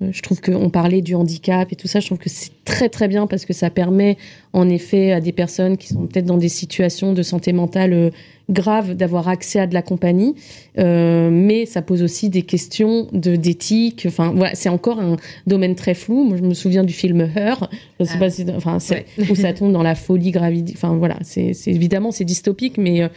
[0.00, 2.00] je trouve qu'on parlait du handicap et tout ça.
[2.00, 4.16] Je trouve que c'est très très bien parce que ça permet,
[4.52, 8.10] en effet, à des personnes qui sont peut-être dans des situations de santé mentale euh,
[8.48, 10.34] graves d'avoir accès à de la compagnie.
[10.78, 14.04] Euh, mais ça pose aussi des questions de d'éthique.
[14.08, 16.24] Enfin voilà, c'est encore un domaine très flou.
[16.24, 17.68] Moi, je me souviens du film Her.
[18.00, 18.18] Je sais Ah.
[18.18, 19.04] pas si, enfin, Ouais.
[19.30, 20.72] où ça tombe dans la folie gravidi.
[20.76, 23.08] Enfin voilà, c'est évidemment c'est dystopique, mais euh,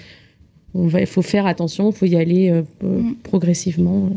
[0.76, 3.14] il faut faire attention, il faut y aller euh, Mm.
[3.24, 4.10] progressivement.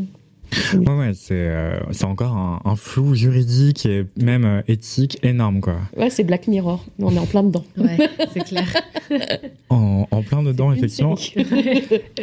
[0.73, 5.59] Ouais, ouais, c'est euh, c'est encore un, un flou juridique et même euh, éthique énorme,
[5.61, 5.75] quoi.
[5.95, 6.85] Ouais, c'est Black Mirror.
[6.99, 7.63] On est en plein dedans.
[7.77, 7.97] Ouais,
[8.33, 8.67] c'est clair.
[9.69, 11.15] En, en plein dedans, effectivement.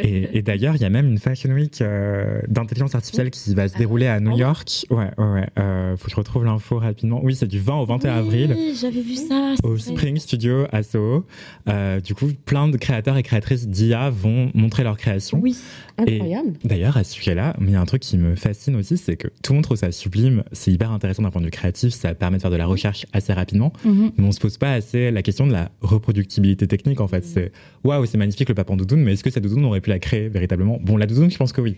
[0.01, 3.67] Et, et d'ailleurs, il y a même une Fashion Week euh, d'intelligence artificielle qui va
[3.67, 4.85] se dérouler à New Ah York.
[4.89, 5.47] Ouais, ouais, ouais.
[5.59, 7.19] Euh, faut que je retrouve l'info rapidement.
[7.23, 8.53] Oui, c'est du 20 au 21 avril.
[8.55, 9.53] Oui, j'avais vu ça.
[9.63, 9.79] Au vrai.
[9.79, 11.25] Spring Studio à Soho.
[11.69, 15.39] Euh, du coup, plein de créateurs et créatrices d'IA vont montrer leur création.
[15.39, 15.55] Oui.
[15.97, 16.53] Incroyable.
[16.63, 19.27] D'ailleurs, à ce sujet-là, il y a un truc qui me fascine aussi, c'est que
[19.43, 22.13] tout le monde trouve ça sublime, c'est hyper intéressant d'un point de vue créatif, ça
[22.15, 24.11] permet de faire de la recherche assez rapidement, Mhm.
[24.17, 27.23] mais on se pose pas assez la question de la reproductibilité technique en fait.
[27.25, 27.51] C'est
[27.83, 29.99] waouh, c'est magnifique le papan doudoune, mais est-ce que cette doudoune on aurait pu la
[29.99, 30.79] créer véritablement?
[30.81, 31.75] Bon, la doudoune, je pense que oui,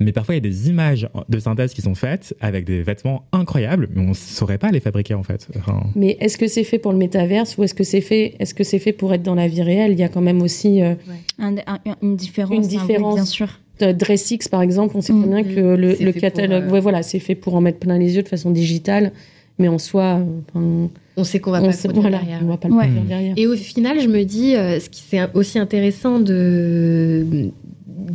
[0.00, 3.24] mais parfois il y a des images de synthèse qui sont faites avec des vêtements
[3.32, 5.48] incroyables, mais on saurait pas les fabriquer en fait.
[5.58, 8.54] Enfin, Mais est-ce que c'est fait pour le métaverse ou est-ce que c'est fait, est-ce
[8.54, 9.92] que c'est fait pour être dans la vie réelle?
[9.92, 10.94] Il y a quand même aussi euh,
[11.38, 12.50] Un- un- une différence.
[12.56, 13.14] Une hein, oui, différence.
[13.14, 13.60] bien sûr.
[13.84, 14.96] Dressix par exemple.
[14.96, 15.20] On sait Mm.
[15.22, 17.98] très bien que le, catalogue, pour, euh, ouais, voilà, c'est fait pour en mettre plein
[17.98, 19.12] les yeux de façon digitale,
[19.58, 22.40] mais en soi, euh, enfin, On sait qu'on va pas sait- le produire voilà, derrière.
[22.44, 22.88] on va pas le Ouais.
[23.08, 23.34] derrière.
[23.36, 27.50] Et au final, je me dis, euh, ce qui c'est aussi intéressant de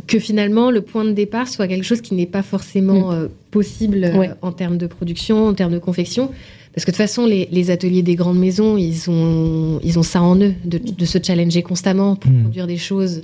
[0.06, 4.04] que finalement le point de départ soit quelque chose qui n'est pas forcément euh, possible
[4.04, 6.30] euh, en termes de production, en termes de confection.
[6.74, 10.02] Parce que de toute façon, les, les ateliers des grandes maisons, ils ont, ils ont
[10.02, 12.42] ça en eux, de, de se challenger constamment pour Mm.
[12.42, 13.22] produire des choses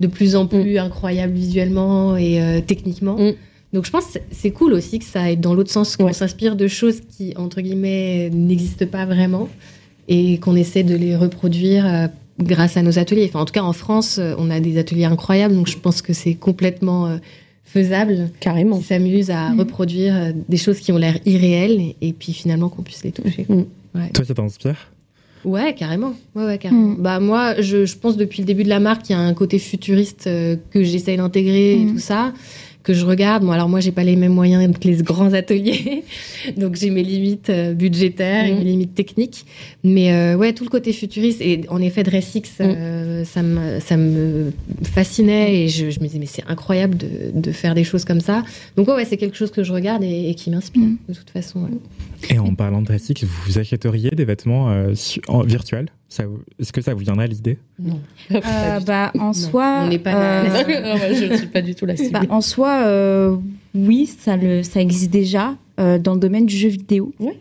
[0.00, 3.16] de plus en plus incroyables visuellement et euh, techniquement.
[3.18, 3.32] Mm.
[3.72, 6.12] Donc je pense que c'est- cool aussi que ça aille dans l'autre sens, qu'on Ouais.
[6.12, 9.48] s'inspire de choses qui, entre guillemets, n'existent pas vraiment
[10.08, 12.06] et qu'on essaie de les reproduire euh,
[12.40, 13.26] grâce à nos ateliers.
[13.28, 16.00] Enfin, en tout cas, en France, euh, on a des ateliers incroyables, donc je pense
[16.00, 17.16] que c'est complètement euh,
[17.64, 18.30] faisable.
[18.40, 18.76] Carrément.
[18.76, 19.58] On s'amuse à Mhm.
[19.60, 23.12] reproduire euh, des choses qui ont l'air irréelles et, et puis finalement qu'on puisse les
[23.12, 23.46] toucher.
[23.94, 24.10] Ouais.
[24.14, 24.90] toi, ça t'inspire
[25.44, 26.14] Ouais, carrément.
[26.34, 26.88] Ouais, ouais, carrément.
[26.90, 26.96] Mm.
[26.98, 29.34] Bah moi, je, je pense depuis le début de la marque, il y a un
[29.34, 31.92] côté futuriste euh, que j'essaye d'intégrer et Mm.
[31.92, 32.32] tout ça,
[32.82, 33.44] que je regarde.
[33.44, 36.02] Bon, alors moi, j'ai pas les mêmes moyens que les grands ateliers,
[36.56, 38.58] donc j'ai mes limites euh, budgétaires et Mm.
[38.58, 39.44] mes limites techniques.
[39.84, 43.96] Mais euh, ouais, tout le côté futuriste et en effet, Dressix, euh, ça me ça
[43.96, 44.52] me
[44.84, 48.20] fascinait et je, je me disais mais c'est incroyable de, de faire des choses comme
[48.20, 48.42] ça.
[48.76, 51.30] Donc ouais, ouais, c'est quelque chose que je regarde et, et qui m'inspire de toute
[51.30, 51.60] façon.
[51.60, 51.68] ouais.
[52.30, 54.92] Et en parlant de Dressix, vous achèteriez des vêtements euh,
[55.28, 55.88] en- virtuels?
[56.58, 57.58] Est-ce que ça vous viendrait à l'idée?
[57.78, 58.00] Non.
[58.32, 59.80] Euh, bah, en soi.
[59.84, 60.44] on n'est pas là.
[60.44, 62.12] euh, je ne suis pas du tout la cible.
[62.12, 63.36] bah, en soi, euh,
[63.74, 67.12] oui, ça, le, ça existe déjà euh, dans le domaine du jeu vidéo.
[67.20, 67.36] Ouais.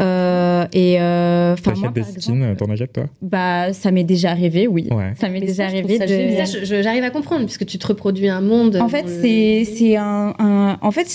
[0.00, 3.04] Euh, et euh, enfin, moi, des skins, t'en achètes toi?
[3.22, 4.86] bah, ça m'est déjà arrivé, oui.
[4.90, 5.12] Ouais.
[5.18, 6.82] Ça m'est déjà arrivé de.
[6.82, 8.76] j'arrive à comprendre puisque tu te reproduis un monde.
[8.76, 11.08] En fait, le- c'est c'est un, un- En fait,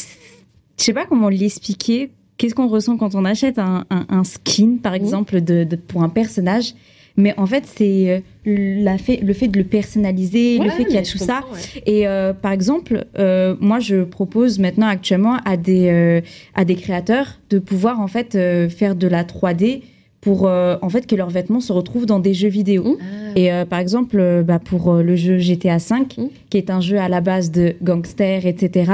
[0.78, 2.10] je sais pas comment l'expliquer.
[2.40, 6.02] Qu'est-ce qu'on ressent quand on achète un, un- un skin, par exemple, de, de- pour
[6.04, 6.74] un personnage?
[7.18, 10.94] Mais en fait, c'est euh, la fait, le fait de le personnaliser, le fait qu'il
[10.96, 11.42] y a tout ça.
[11.52, 11.82] ouais.
[11.86, 16.22] Et euh, par exemple, euh, moi, je propose maintenant actuellement à des euh,
[16.56, 18.38] à des créateurs de pouvoir en fait
[18.70, 19.82] faire de la 3D
[20.22, 22.98] pour euh, en fait que leurs vêtements se retrouvent dans des jeux vidéo.
[23.00, 23.06] Ah.
[23.38, 26.26] Et euh, par exemple, euh, bah, pour euh, le jeu GTA V, Mm.
[26.50, 28.92] qui est un jeu à la base de gangsters, etc.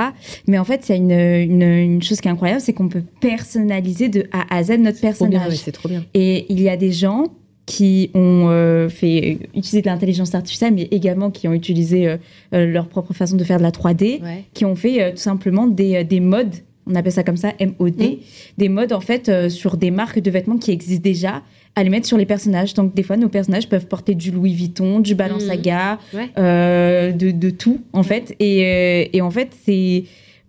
[0.48, 2.90] Mais en fait, il y a une, une, une chose qui est incroyable, c'est qu'on
[2.90, 5.56] peut personnaliser de A à Z notre personnage.
[5.58, 6.04] c'est trop bien.
[6.14, 7.26] Et il y a des gens
[7.66, 12.18] qui ont euh, fait utiliser de l'intelligence artificielle, mais également qui ont utilisé euh,
[12.54, 14.44] euh, leur propre façon de faire de la 3D, Ouais.
[14.54, 16.54] qui ont fait euh, tout simplement des, euh, des modes
[16.88, 18.16] on appelle ça comme ça, MOD, Mm.
[18.58, 21.42] des modes en fait euh, sur des marques de vêtements qui existent déjà,
[21.76, 22.74] à les mettre sur les personnages.
[22.74, 26.30] Donc des fois, nos personnages peuvent porter du Louis Vuitton, du Balenciaga, Ouais.
[26.38, 28.36] euh, de, de tout en fait.
[28.40, 30.04] Et, euh, et en fait, c'est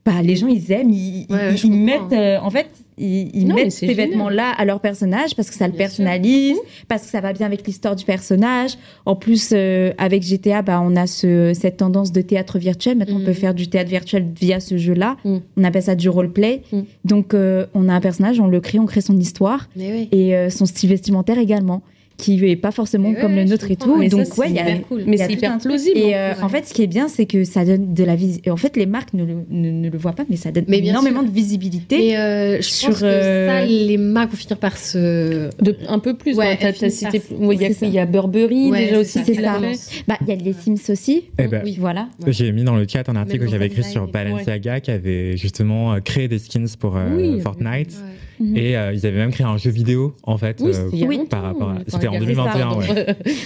[0.05, 2.69] bah, les gens ils aiment, ils, Ouais, ils- ils mettent en fait
[2.99, 5.81] ils, ils Non, mais mettent ces vêtements-là à leur personnage parce que ça le Bien
[5.89, 5.97] sûr.
[6.05, 6.57] personnalise,
[6.89, 8.73] parce que ça va bien avec l'histoire du personnage.
[9.05, 12.97] En plus, euh, avec GTA, bah, on a ce, cette tendance de théâtre virtuel.
[12.97, 15.17] Maintenant, on peut faire du théâtre virtuel via ce jeu-là.
[15.25, 15.41] Mhm.
[15.57, 16.63] On appelle ça du roleplay.
[16.73, 16.85] Mhm.
[17.05, 20.09] Donc, euh, on a un personnage, on le crée, on crée son histoire oui.
[20.13, 21.83] et euh, son style vestimentaire également,
[22.17, 23.95] qui est pas forcément ouais, comme le nôtre et tout.
[23.97, 25.03] Mais ça, Donc, c'est ouais, il y a hyper cool.
[25.07, 25.99] Mais il y a c'est tout hyper plausible.
[25.99, 26.43] Et euh, Ouais.
[26.43, 28.51] en fait, ce qui est bien, c'est que ça donne de la visibilité.
[28.51, 30.79] En fait, les marques ne le, ne, ne le voient pas, mais ça donne Mais
[30.79, 31.29] énormément sûr.
[31.31, 31.99] de visibilité.
[31.99, 35.51] Mais euh, je sur, pense que euh, ça, les marques vont finir par se.
[35.63, 36.35] De, un peu plus.
[36.37, 37.87] Ouais, finissent cité, ouais, il y a, c'est ça.
[37.87, 39.13] il y a Burberry Ouais, déjà aussi.
[39.19, 39.61] ça, c'est ça.
[40.09, 41.25] Bah, il y a les Sims aussi.
[41.39, 41.77] Eh ben, Oui.
[41.79, 42.09] Voilà.
[42.27, 45.93] J'ai mis dans le chat un article que j'avais écrit sur Balenciaga qui avait justement
[45.95, 47.39] euh, créé des skins pour euh.
[47.41, 47.95] Fortnite.
[48.39, 48.57] Mhm.
[48.57, 50.59] Et euh, ils avaient même créé un jeu vidéo en fait.
[50.61, 51.21] Oui, euh, Oui.
[51.29, 52.81] par rapport à- c'était en il y a- 2021, pardon.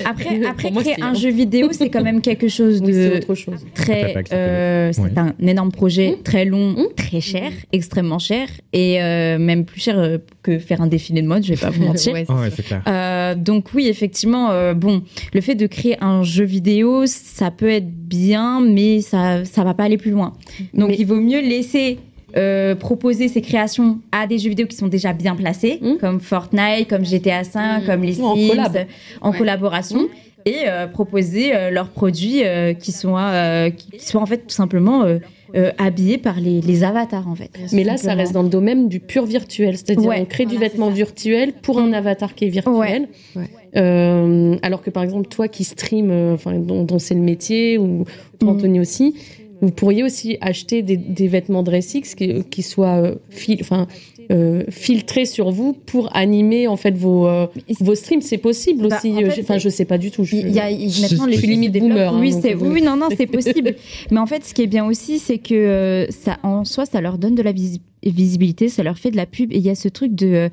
[0.05, 3.17] Après, Pour après moi, créer un jeu vidéo, c'est quand même quelque chose Oui, de
[3.19, 3.65] autre chose.
[3.75, 4.15] Très.
[4.33, 5.11] euh, c'est Oui.
[5.17, 6.95] un énorme projet, très long, Mmh.
[6.97, 11.27] très cher, extrêmement cher, et euh, même plus cher euh, que faire un défilé de
[11.29, 11.45] mode.
[11.45, 12.13] Je vais pas vous mentir.
[12.13, 12.57] Ouais, c'est Oh, ouais, sûr.
[12.57, 12.83] c'est clair.
[12.89, 17.69] Euh, donc oui, effectivement, euh, bon, le fait de créer un jeu vidéo, ça peut
[17.71, 20.33] être bien, mais ça ça va pas aller plus loin.
[20.75, 21.99] Donc Mais- il vaut mieux laisser
[22.37, 25.97] euh, proposer ces créations à des jeux vidéo qui sont déjà bien placés, Mm.
[26.01, 27.87] comme Fortnite, comme GTA V, Mm.
[27.87, 28.87] comme les en Sims, collab.
[29.21, 29.39] en Ouais.
[29.39, 30.09] collaboration.
[30.47, 34.39] Et euh, proposer euh, leurs produits euh, qui soient euh, qui qui soient en fait
[34.39, 35.19] tout simplement euh,
[35.55, 37.51] euh, habillés par les, les avatars en fait.
[37.73, 40.55] Mais là, ça reste dans le domaine du pur virtuel, c'est-à-dire Ouais, on crée du
[40.55, 43.09] voilà, vêtement virtuel pour un avatar qui est virtuel.
[43.37, 43.43] Ouais.
[43.43, 43.49] Ouais.
[43.77, 47.77] Euh, alors que par exemple, toi qui stream, euh, enfin dont, dont c'est le métier,
[47.79, 48.05] ou
[48.39, 48.53] toi.
[48.53, 49.15] Anthony aussi,
[49.61, 53.87] vous pourriez aussi acheter des, des vêtements DressX qui, qui soient euh, fil- enfin,
[54.31, 57.47] euh, filtrés sur vous pour animer en fait vos, euh,
[57.81, 58.23] vos streams.
[58.23, 59.13] C'est possible Bah, aussi.
[59.13, 60.25] en fait, Enfin, je sais pas du tout.
[60.25, 61.93] je- Il y a il- maintenant les Je suis filles limite se développent.
[61.93, 63.75] boomer, hein, oui, c'est- non, non, c'est possible.
[64.11, 67.19] Mais en fait, ce qui est bien aussi, c'est que ça, en soi, ça leur
[67.19, 69.53] donne de la visi- visibilité, ça leur fait de la pub.
[69.53, 70.49] Et il y a ce truc de euh,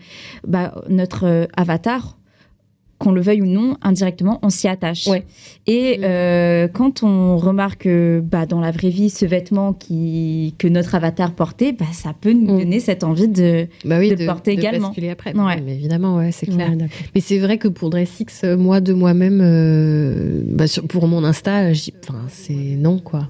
[0.47, 2.16] bah, notre euh, avatar.
[2.99, 5.05] Qu'on le veuille ou non, indirectement, on s'y attache.
[5.05, 5.23] Ouais.
[5.67, 10.67] Et euh, quand on remarque euh, bah, dans la vraie vie ce vêtement qui, que
[10.67, 12.57] notre avatar portait, bah, ça peut nous Mm.
[12.57, 13.67] donner cette envie de.
[13.85, 14.87] Bah oui, de de, le porter de également.
[14.87, 15.37] basculer après.
[15.37, 15.61] Ouais.
[15.63, 16.71] Mais évidemment, ouais, c'est clair.
[16.71, 16.87] Ouais.
[17.13, 21.23] Mais c'est vrai que pour DressX, euh, moi de moi-même, euh, bah, sur- pour mon
[21.23, 21.71] Insta,
[22.29, 23.27] c'est non quoi.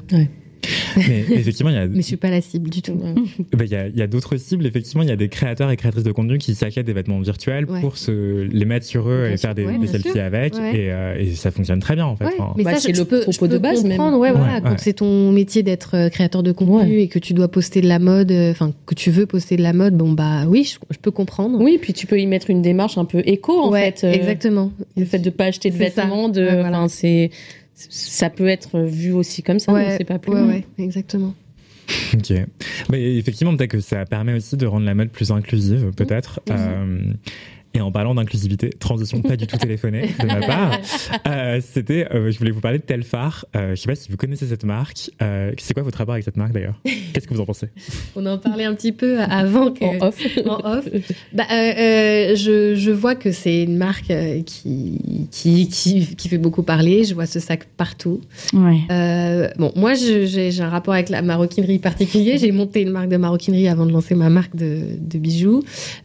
[0.95, 2.93] Mais effectivement, il y a, Mais je suis pas la cible du tout.
[2.93, 3.13] Ouais.
[3.53, 4.65] bah, il y a, il y a d'autres cibles.
[4.65, 7.65] Effectivement, il y a des créateurs et créatrices de contenu qui s'achètent des vêtements virtuels
[7.65, 7.81] Ouais.
[7.81, 10.11] pour se les mettre sur eux Bien et sûr, faire des, ouais, des bien selfies
[10.11, 10.21] sûr.
[10.23, 10.55] avec.
[10.55, 10.75] Ouais.
[10.75, 12.25] Et, euh, et ça fonctionne très bien en fait.
[12.25, 13.97] Ouais, Enfin, mais Bah, ça, c'est le peux, propos je peux de base, même.
[13.97, 17.03] voilà, Ouais, quand c'est ton métier d'être euh, créateur de contenu Ouais.
[17.03, 19.63] et que tu dois poster de la mode, euh, enfin que tu veux poster de
[19.63, 21.59] la mode, bon bah oui, je, je peux comprendre.
[21.61, 24.05] Oui, puis tu peux y mettre une démarche un peu éco en ouais, fait.
[24.07, 24.71] euh, exactement.
[24.95, 26.79] Le fait de pas acheter de vêtements, de, Ouais, voilà.
[26.79, 27.31] enfin, c'est,
[27.77, 30.33] ça peut être vu aussi comme ça, mais c'est pas plus.
[30.33, 31.35] ouais, ouais, exactement.
[32.13, 32.33] Ok.
[32.89, 36.41] Mais effectivement, peut-être que ça permet aussi de rendre la mode plus inclusive, peut-être.
[36.49, 37.13] Euh,
[37.77, 40.79] et en parlant d'inclusivité, transition pas du tout téléphonée de ma part,
[41.27, 43.45] euh, c'était, euh, je voulais vous parler de Telfar.
[43.55, 45.11] Euh, je sais pas si vous connaissez cette marque.
[45.21, 46.79] Euh, c'est quoi votre rapport avec cette marque d'ailleurs?
[47.13, 47.67] Qu'est-ce que vous en pensez?
[48.15, 50.19] On en parlait un petit peu avant que, En off.
[50.47, 50.85] en off.
[51.33, 54.11] Bah, euh, euh, je, je vois que c'est une marque
[54.45, 57.03] qui, qui, qui, qui fait beaucoup parler.
[57.03, 58.21] Je vois ce sac partout.
[58.53, 58.79] Ouais.
[58.89, 62.39] Euh, bon, moi, j'ai j'ai un rapport avec la maroquinerie particulier.
[62.39, 65.61] J'ai monté une marque de maroquinerie avant de lancer ma marque de, de bijoux.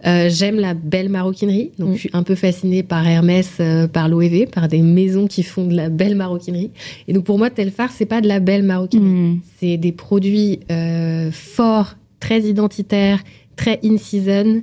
[0.06, 1.61] Euh, J'aime la belle maroquinerie.
[1.78, 1.94] Donc, Mm.
[1.94, 5.66] je suis un peu fascinée par Hermès, euh, par l'OEV, par des maisons qui font
[5.66, 6.70] de la belle maroquinerie.
[7.08, 9.08] Et donc, pour moi, Telfar, c'est pas de la belle maroquinerie.
[9.34, 9.40] Mm.
[9.60, 13.22] C'est des produits euh, forts, très identitaires,
[13.56, 14.62] très in-season.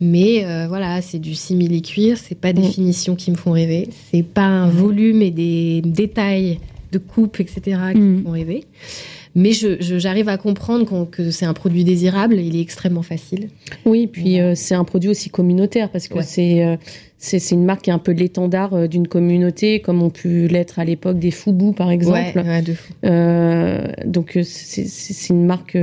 [0.00, 2.70] Mais euh, voilà, c'est du simili-cuir, c'est pas des Mm.
[2.70, 6.58] finitions qui me font rêver, c'est pas un volume et des détails
[6.92, 7.60] de coupe, etc.
[7.94, 8.64] qui me font rêver.
[9.38, 13.48] Mais j'arrive à comprendre que c'est un produit désirable, il est extrêmement facile.
[13.84, 16.22] Oui, puis euh, c'est un produit aussi communautaire parce que Ouais.
[16.22, 16.76] c'est, euh,
[17.18, 20.78] c'est une marque qui est un peu l'étendard euh, d'une communauté, comme ont pu l'être
[20.78, 22.32] à l'époque des Foubou par exemple.
[22.34, 22.92] Ouais, ouais, de fou.
[23.04, 25.76] Euh, donc c'est une marque.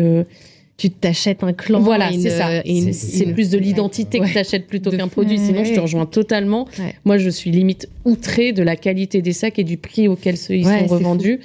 [0.75, 1.79] Tu t'achètes un clan.
[1.79, 2.63] voilà, c'est ça.
[2.91, 4.27] C'est plus de l'identité Ouais.
[4.27, 5.37] que tu achètes plutôt qu'un produit.
[5.37, 6.65] Sinon, je te rejoins totalement.
[6.79, 6.95] Ouais.
[7.05, 10.65] Moi, je suis limite outrée de la qualité des sacs et du prix auquel ils
[10.65, 11.39] sont revendus.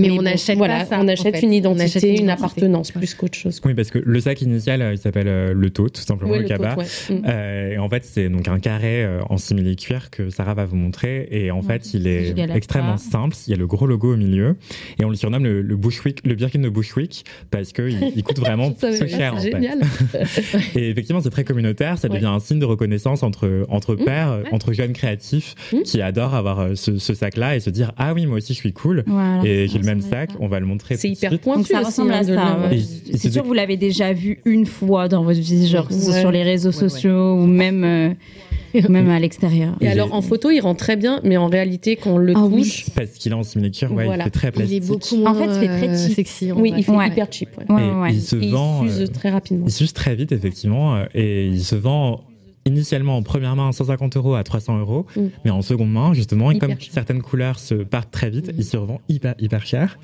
[0.00, 0.98] Mais, Mais on bon, n'achète voilà, pas ça.
[0.98, 1.42] on en achète fait.
[1.42, 2.30] une On identité, achète une, identité.
[2.32, 3.60] appartenance plus qu'autre chose.
[3.60, 3.70] quoi.
[3.70, 6.44] Oui, parce que le sac initial, euh, il s'appelle euh, le taux, tout simplement, le
[6.44, 6.76] cabas.
[6.76, 6.84] ouais.
[7.10, 7.22] Mm.
[7.28, 10.76] Euh, et en fait, c'est donc un carré euh, en simili-cuir que Sarah va vous
[10.76, 11.28] montrer.
[11.30, 13.36] Et en fait, il est extrêmement simple.
[13.46, 14.56] Il y a le gros logo au milieu.
[14.98, 18.38] Et on le surnomme le, le Bushwick, le Birkin de Bushwick, parce qu'il il coûte
[18.38, 19.34] vraiment c'est cher.
[19.34, 19.50] en fait.
[19.52, 19.80] génial.
[20.76, 21.98] Et effectivement, c'est très communautaire.
[21.98, 22.14] Ça Ouais.
[22.16, 25.82] devient un signe de reconnaissance entre, entre Mmh, pairs, entre jeunes créatifs Mmh.
[25.82, 28.72] qui adorent avoir ce, ce sac-là et se dire Ah oui, moi aussi, je suis
[28.72, 29.04] cool.
[29.06, 30.30] Voilà, et même sac.
[30.40, 30.96] On va le montrer.
[30.96, 31.72] C'est hyper pointu.
[31.72, 32.70] Ça ressemble hein, à ça.
[33.14, 36.42] C'est sûr que vous l'avez déjà vu une fois dans votre vie, genre sur les
[36.42, 39.74] réseaux sociaux ou même, euh, même à l'extérieur.
[39.80, 42.32] Et Et alors en photo, il rend très bien, mais en réalité, quand on le
[42.36, 42.62] Ah oui.
[42.62, 44.22] touche, Parce qu'il est en simili-cuir, ouais, Voilà.
[44.22, 44.82] il fait très Il plastique.
[44.82, 46.14] est beaucoup moins En fait, il fait très euh, cheap.
[46.16, 46.52] sexy.
[46.52, 46.78] oui, vrai.
[46.80, 47.08] il fait Ouais.
[47.08, 47.48] hyper cheap.
[47.58, 47.74] ouais.
[47.74, 48.12] Ouais, et ouais.
[48.14, 48.82] il se Et vend.
[48.84, 49.64] il s'use euh, très rapidement.
[49.66, 52.20] Il s'use très vite, effectivement, et il se vend
[52.66, 55.20] initialement en première main à 150 euros à 300 euros, Mm.
[55.44, 56.92] mais en seconde main, justement, et comme cher.
[56.92, 58.56] certaines couleurs se partent très vite, Mm.
[58.58, 59.98] il se revend hyper, hyper cher.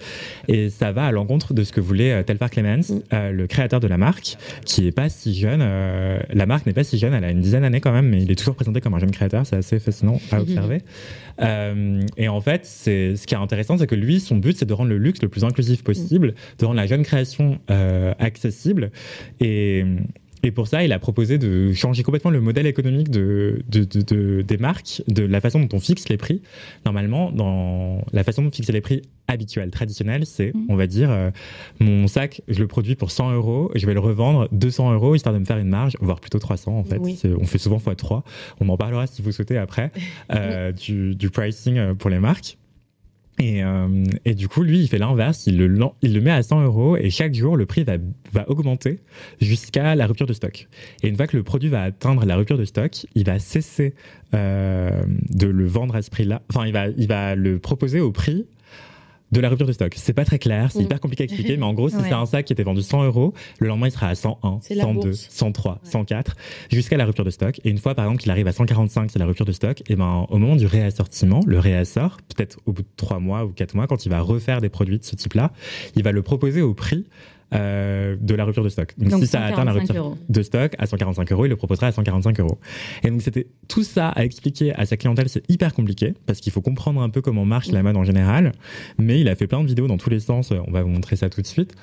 [0.48, 3.00] Et ça va à l'encontre de ce que voulait euh, Telfar Clemens, Mm.
[3.12, 5.60] euh, le créateur de la marque, qui est pas si jeune.
[5.62, 8.22] euh, la marque n'est pas si jeune, elle a une dizaine d'années quand même, mais
[8.22, 10.42] il est toujours présenté comme un jeune créateur, c'est assez fascinant à Mhm.
[10.42, 10.78] observer.
[11.42, 14.64] Euh, et en fait, c'est ce qui est intéressant, c'est que lui, son but, c'est
[14.64, 17.58] de rendre le luxe le plus inclusif possible, de rendre la jeune création
[18.18, 18.90] accessible.
[19.40, 19.84] Et,
[20.46, 24.00] et pour ça, il a proposé de changer complètement le modèle économique de, de- de-
[24.02, 26.40] de- des marques, de la façon dont on fixe les prix.
[26.84, 30.66] Normalement, dans la façon dont fixer les prix habituels, traditionnels, c'est, Mhm.
[30.68, 31.30] on va dire, euh,
[31.80, 35.34] mon sac, je le produis pour 100 euros, je vais le revendre 200 euros, histoire
[35.34, 36.98] de me faire une marge, voire plutôt 300 en fait.
[36.98, 37.18] Oui.
[37.40, 38.22] On fait souvent x3.
[38.60, 39.90] On en parlera si vous souhaitez après,
[40.32, 42.56] euh, du, du pricing euh, pour les marques.
[43.38, 46.96] Et, euh, et du coup, lui, il fait l'inverse, il le, met à 100 euros
[46.96, 49.00] et chaque jour, le prix va, augmenter
[49.40, 50.68] jusqu'à la rupture de stock.
[51.02, 53.94] Et une fois que le produit va atteindre la rupture de stock, il va cesser
[54.34, 56.42] euh, de le vendre à ce prix-là.
[56.50, 58.46] Enfin, il va le proposer au prix
[59.32, 59.92] de la rupture de stock.
[59.96, 60.82] C'est pas très clair, c'est Mm.
[60.82, 62.02] hyper compliqué à expliquer, mais en gros, si Ouais.
[62.08, 64.74] c'est un sac qui était vendu 100 euros, le lendemain, il sera à 101, C'est
[64.76, 65.26] la 102, bourse.
[65.30, 66.36] 103, 104,
[66.70, 67.60] jusqu'à la rupture de stock.
[67.64, 69.96] Et une fois, par exemple, qu'il arrive à 145, c'est la rupture de stock, et
[69.96, 73.74] ben, au moment du réassortiment, le réassort, peut-être au bout de 3 mois ou 4
[73.74, 75.50] mois, quand il va refaire des produits de ce type-là,
[75.96, 77.04] il va le proposer au prix
[77.54, 78.94] euh, de la rupture de stock.
[78.98, 80.18] Donc, Donc, si ça atteint la 145 rupture euros.
[80.28, 82.58] de stock à 145 euros, il le proposera à 145 euros.
[83.04, 86.52] Et donc c'était tout ça à expliquer à sa clientèle, c'est hyper compliqué parce qu'il
[86.52, 88.52] faut comprendre un peu comment marche la mode en général.
[88.98, 90.50] Mais il a fait plein de vidéos dans tous les sens.
[90.50, 91.74] On va vous montrer ça tout de suite.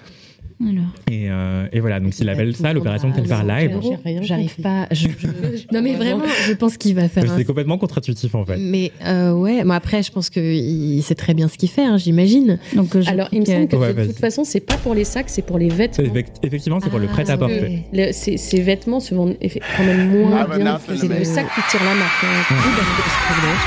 [1.12, 3.78] Et, euh, et voilà, donc il appelle ça l'opération Telfar 100 Live.
[4.22, 4.88] J'arrive pas.
[4.92, 5.28] je- je-
[5.74, 8.58] Non, mais vraiment, je pense qu'il va faire un C'est complètement contre-intuitif en fait.
[8.58, 11.98] Mais euh, ouais, mais après, je pense qu'il sait très bien ce qu'il fait, hein,
[11.98, 12.60] j'imagine.
[12.76, 15.04] Donc, je Alors, il me semble que Ouais, de toute façon, c'est pas pour les
[15.04, 16.06] sacs, c'est pour les vêtements.
[16.08, 17.84] Effect- Effectivement, c'est pour le Ah, prêt-à-porter.
[17.92, 21.20] Le- ces, ces vêtements se vendent quand même moins Ah, bah, bien que c'est le
[21.20, 22.24] le- sac qui tire la marque.
[22.24, 22.56] hein.
[22.56, 23.64] Ah,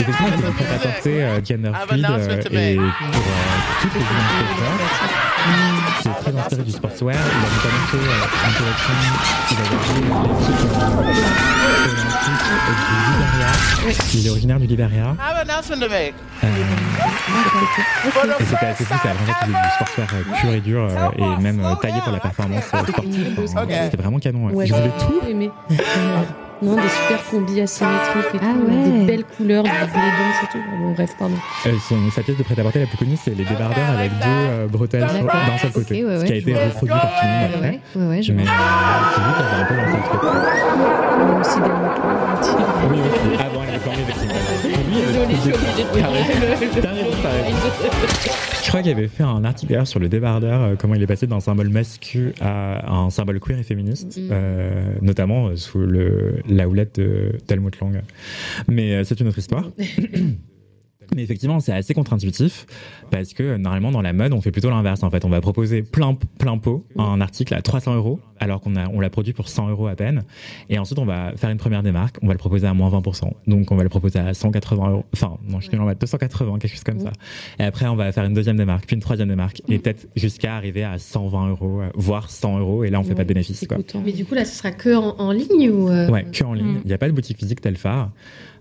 [0.00, 1.64] Effectivement, c'est un prêt-à-porter euh, fluid
[2.04, 2.86] euh, et pour
[3.82, 4.00] toutes les.
[6.02, 7.16] C'est très inspiré du sportswear.
[7.16, 8.00] Il a notamment fait euh,
[8.46, 8.94] une collection
[9.48, 12.44] qui va varier l'équipe euh, olympique
[12.88, 13.50] du Liberia.
[14.14, 15.04] Il est originaire du Liberia.
[15.04, 16.14] I have an announcement to make.
[16.42, 16.46] Euh,
[18.38, 20.88] et c'était assez fou, ça a time vraiment fait du sportswear euh, pur et dur
[21.18, 23.38] et même taillé pour la performance sportive.
[23.44, 23.66] Enfin.
[23.84, 24.46] C'était vraiment canon.
[24.50, 24.66] ouais.
[24.66, 25.20] Je voulais tout.
[26.62, 28.90] Non, des super combis asymétriques et Ah tout, ouais.
[29.00, 30.58] des belles couleurs, du blé et tout.
[30.80, 31.34] Bon, bref, pardon.
[31.66, 34.66] Euh, son- sa pièce de prêt-à-porter la plus connue, c'est les débardeurs avec deux euh,
[34.66, 36.04] bretelles d'un seul côté.
[36.04, 37.68] Ok, ouais, ce qui a ouais, été reproduit par tout le monde après.
[37.70, 40.20] Ouais, ouais, ouais, je Mais euh, c'est qui avait un peu lancé le truc.
[40.22, 42.02] On a aussi des motos.
[42.90, 43.36] Oui, oui.
[43.38, 45.60] Ah bon, elle avait formé je raison.
[48.62, 51.06] Je crois qu'il avait fait un article d'ailleurs sur le débardeur, euh, comment il est
[51.06, 54.28] passé d'un symbole masculin à un symbole queer et féministe, Mm.
[54.30, 54.70] euh,
[55.02, 58.02] notamment euh, sous le, la houlette de d'Helmut Lang.
[58.68, 59.70] Mais euh, c'est une autre histoire.
[61.14, 62.66] Mais effectivement, c'est assez contre-intuitif
[63.10, 65.02] parce que normalement dans la mode, on fait plutôt l'inverse.
[65.02, 68.74] En fait, on va proposer plein plein pot un article à 300 euros alors qu'on
[68.76, 70.22] on l'a produit pour 100 euros à peine.
[70.68, 72.16] Et ensuite, on va faire une première démarque.
[72.22, 73.30] On va le proposer à moins 20%.
[73.46, 75.04] Donc, on va le proposer à 180 euros.
[75.12, 77.12] Enfin, non, je suis nul en maths, 280, quelque chose comme ça.
[77.58, 80.56] Et après, on va faire une deuxième démarque, puis une troisième démarque, et peut-être jusqu'à
[80.56, 82.84] arriver à 120 euros, voire 100 euros.
[82.84, 83.66] Et là, on fait pas de bénéfice.
[83.68, 83.78] Quoi.
[84.04, 86.54] Mais du coup, là, ce sera que en, en ligne ou euh, Ouais, que en
[86.54, 86.66] ligne.
[86.66, 86.80] Mm.
[86.84, 88.10] Il n'y a pas de boutique physique Telfar.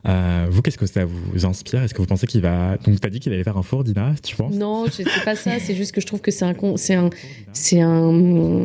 [0.07, 1.83] Euh, vous, qu'est-ce que ça vous inspire?
[1.83, 2.77] Est-ce que vous pensez qu'il va.
[2.77, 4.53] Donc, t'as dit qu'il allait faire un four, Dina, tu penses?
[4.55, 5.59] Non, je- c'est pas ça.
[5.59, 7.09] C'est juste que je trouve que c'est un, con- c'est un,
[7.51, 8.62] c'est un,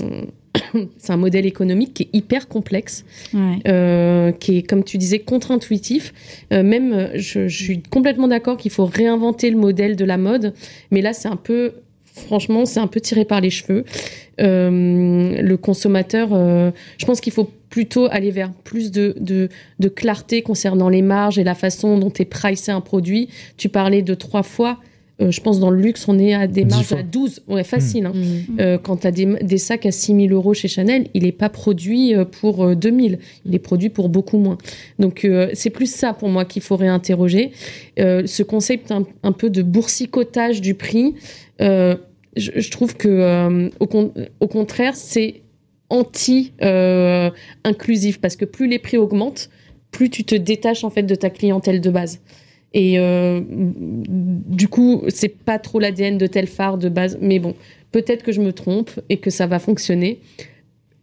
[0.98, 3.58] c'est un modèle économique qui est hyper complexe, ouais.
[3.66, 6.12] euh, qui est, comme tu disais, contre-intuitif.
[6.52, 10.54] Euh, même, je, je suis complètement d'accord qu'il faut réinventer le modèle de la mode,
[10.92, 11.72] mais là, c'est un peu
[12.14, 13.84] franchement, c'est un peu tiré par les cheveux.
[14.40, 20.42] Euh, le consommateur, euh, je pense qu'il faut plutôt aller vers plus de, de, clarté
[20.42, 23.28] concernant les marges et la façon dont est pricé un produit.
[23.56, 24.78] Tu parlais de trois fois.
[25.22, 27.42] Euh, je pense dans le luxe, on est à des marges à 12.
[27.46, 28.06] Ouais, facile.
[28.06, 28.12] hein.
[28.14, 28.56] Mhm.
[28.58, 31.30] Euh, quand tu as des, des sacs à 6 000 euros chez Chanel, il n'est
[31.30, 33.00] pas produit euh, pour euh, 2 000.
[33.46, 34.58] Il est produit pour beaucoup moins.
[34.98, 37.52] Donc, euh, c'est plus ça pour moi qu'il faut réinterroger.
[38.00, 41.14] Euh, ce concept un, un peu de boursicotage du prix,
[41.60, 41.94] euh,
[42.36, 45.42] je, je trouve que euh, au, con- au contraire, c'est
[45.90, 49.50] anti-inclusif parce que plus les prix augmentent,
[49.90, 52.20] plus tu te détaches en fait de ta clientèle de base.
[52.74, 57.54] Et euh, du coup, c'est pas trop l'ADN de Telfar de base, mais bon,
[57.92, 60.20] peut-être que je me trompe et que ça va fonctionner.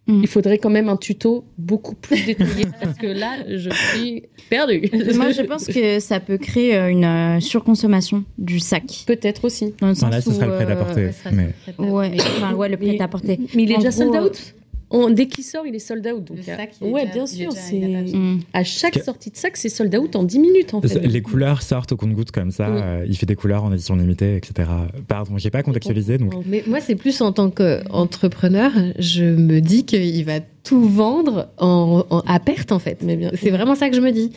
[0.07, 0.19] Mm.
[0.23, 4.89] Il faudrait quand même un tuto beaucoup plus détaillé parce que là, je suis perdue.
[5.15, 9.03] Moi, je pense que ça peut créer euh, une euh, surconsommation du sac.
[9.07, 9.73] Peut-être aussi.
[9.79, 11.05] Dans le Enfin, sens là, ce où, serait le euh, prêt-à-porter.
[11.05, 11.49] Ouais, ça, mais...
[11.77, 13.39] Ouais, enfin, ouais, le prêt-à-porter.
[13.55, 14.55] Mais il est En déjà sold out?
[14.91, 16.23] On- Dès qu'il sort, il est sold out.
[16.25, 17.51] Donc, Le sac, il est ouais, déjà- bien sûr.
[17.53, 17.79] c'est.
[17.79, 18.39] Mm.
[18.53, 20.99] À chaque que- sortie de sac, c'est sold out en 10 minutes en fait.
[21.07, 22.69] Les couleurs sortent au compte-gouttes comme ça.
[22.69, 22.79] Oui.
[22.81, 24.69] euh, il fait des couleurs en édition limitée, etc.
[25.07, 29.85] Pardon, j'ai pas contextualisé, donc Mais moi, c'est plus en tant qu'entrepreneur, je me dis
[29.85, 32.99] qu'il va tout vendre en, en- à perte, en fait.
[33.03, 33.31] Mais bien.
[33.33, 34.31] C'est vraiment ça que je me dis.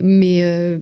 [0.00, 0.78] Mais euh,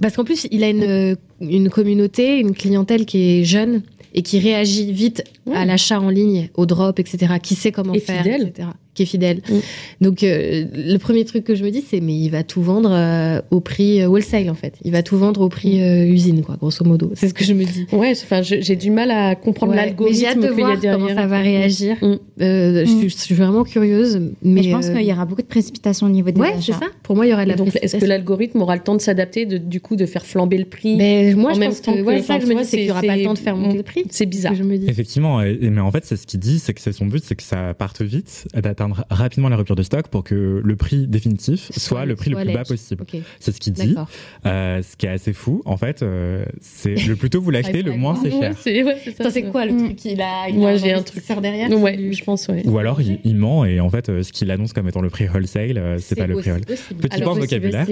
[0.00, 3.82] parce qu'en plus, il a une, une communauté, une clientèle qui est jeune
[4.16, 5.54] et qui réagit vite Ouais.
[5.56, 7.34] à l'achat en ligne, au drop, etc.
[7.40, 8.48] Qui sait comment Et faire, fidèle.
[8.48, 8.68] etc.
[8.96, 9.42] Qui est fidèle.
[9.48, 9.54] Mm.
[10.00, 12.90] Donc, euh, le premier truc que je me dis, c'est mais il va tout vendre
[12.92, 14.74] euh, au prix euh, wholesale, en fait.
[14.84, 17.10] Il va tout vendre au prix euh, usine, quoi, grosso modo.
[17.14, 17.86] C'est ce que je me dis.
[17.92, 21.14] Ouais, enfin, j'ai du mal à comprendre Ouais, l'algorithme mais j'ai hâte de voir comment
[21.14, 21.96] ça va réagir.
[22.02, 22.14] Mm.
[22.40, 22.98] Euh, je, Mm.
[23.00, 24.16] suis, je suis vraiment curieuse.
[24.16, 26.54] Mais, Mais je pense euh, qu'il y aura beaucoup de précipitation au niveau des Ouais,
[26.60, 26.86] c'est ça.
[27.02, 29.00] Pour moi, il y aura de la Donc, est-ce que l'algorithme aura le temps de
[29.02, 31.92] s'adapter, du coup, de faire flamber le prix Mais moi, En je même pense temps
[31.92, 33.38] que, que- ouais, ça je me dis, c'est qu'il n'y aura pas le temps de
[33.38, 34.04] faire monter le prix.
[34.10, 34.52] C'est bizarre.
[34.54, 34.88] ce que je me dis.
[34.88, 37.42] Effectivement, mais en fait, c'est ce qu'il dit, c'est que c'est son but, c'est que
[37.42, 38.46] ça parte vite,
[39.10, 42.46] rapidement la rupture de stock pour que le prix définitif soit, le prix soit le
[42.50, 43.04] plus bas possible.
[43.40, 43.94] C'est ce qu'il dit.
[44.44, 47.82] Euh, ce qui est assez fou, en fait, euh, c'est le plus tôt vous l'achetez,
[47.82, 48.54] le moins c'est cher.
[48.60, 52.12] c'est ouais, quoi le truc qu'il a il Moi, j'ai un investisseur derrière Ouais, qui-
[52.12, 52.66] je pense, ouais.
[52.66, 55.10] Ou alors il, il ment et en fait, euh, ce qu'il annonce comme étant le
[55.10, 56.76] prix wholesale, euh, c'est pas le prix wholesale.
[56.98, 57.86] Petit point possible vocabulaire.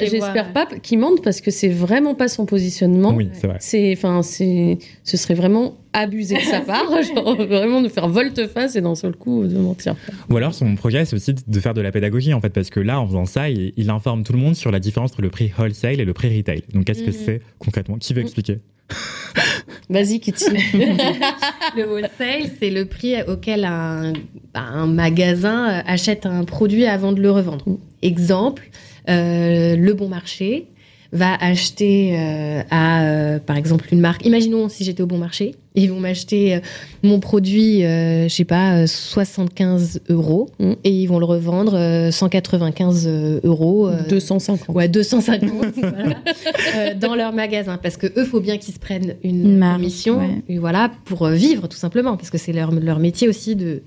[0.00, 3.14] J'espère pas qu'il mente parce que c'est vraiment pas son positionnement.
[3.14, 3.56] Oui, c'est vrai.
[3.60, 6.84] C'est, enfin, c'est, ce serait vraiment abusé de sa part,
[7.14, 9.94] genre vraiment de faire volte-face et d'un seul coup de mentir.
[10.30, 12.80] Ou alors son projet, c'est aussi de faire de la pédagogie, en fait, parce que
[12.80, 15.30] là, en faisant ça, il, il informe tout le monde sur la différence entre le
[15.30, 16.62] prix wholesale et le prix retail.
[16.74, 17.16] Donc, qu'est-ce que Mhm.
[17.24, 17.96] c'est concrètement?
[17.98, 18.58] Qui veut expliquer?
[19.90, 20.44] Vas-y, Kitty.
[21.76, 24.12] Le wholesale, c'est le prix auquel un,
[24.54, 27.64] bah, un magasin euh, achète un produit avant de le revendre.
[28.02, 28.70] Exemple,
[29.08, 30.66] euh, le bon marché
[31.12, 34.26] va acheter euh, à, euh, par exemple, une marque.
[34.26, 36.60] Imaginons si j'étais au bon marché, ils vont m'acheter euh,
[37.02, 40.72] mon produit, je sais pas, euh, 75 euros, Mm.
[40.84, 43.08] et ils vont le revendre euh, 195
[43.44, 43.88] euros.
[43.88, 44.74] euh, 250.
[44.76, 47.78] Ouais, 250 voilà, dans leur magasin.
[47.82, 49.58] Parce que eux, faut bien qu'ils se prennent une, Une
[50.18, 50.42] ouais.
[50.48, 52.16] et voilà, pour vivre, tout simplement.
[52.16, 53.82] Parce que c'est leur, leur métier aussi de.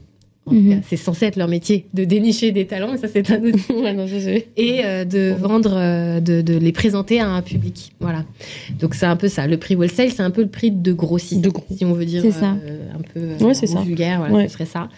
[0.50, 0.82] Mhm.
[0.88, 3.60] c'est censé être leur métier de dénicher des talents, mais ça, c'est un autre.
[3.82, 4.48] Ouais, non, je sais.
[4.58, 7.94] Et euh, de vendre, euh, de, de les présenter à un public.
[8.00, 8.26] Voilà.
[8.80, 9.46] Donc, c'est un peu ça.
[9.48, 11.42] Le prix wholesale, c'est un peu le prix de grossiste.
[11.42, 11.64] De gros.
[11.76, 12.56] Si on veut dire C'est ça.
[12.66, 13.82] euh, un peu euh, Ouais, c'est ça.
[13.82, 14.48] vulgaire, voilà, Ouais.
[14.48, 14.90] ce serait ça.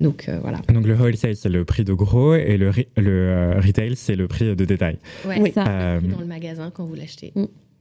[0.00, 0.58] Donc, euh, voilà.
[0.72, 4.16] Donc, le wholesale, c'est le prix de gros et le, ri- le euh, retail, c'est
[4.16, 4.96] le prix de détail.
[5.26, 5.50] Ouais, Oui.
[5.54, 5.68] c'est Ça.
[5.68, 7.32] Euh, le prix dans le magasin quand vous l'achetez.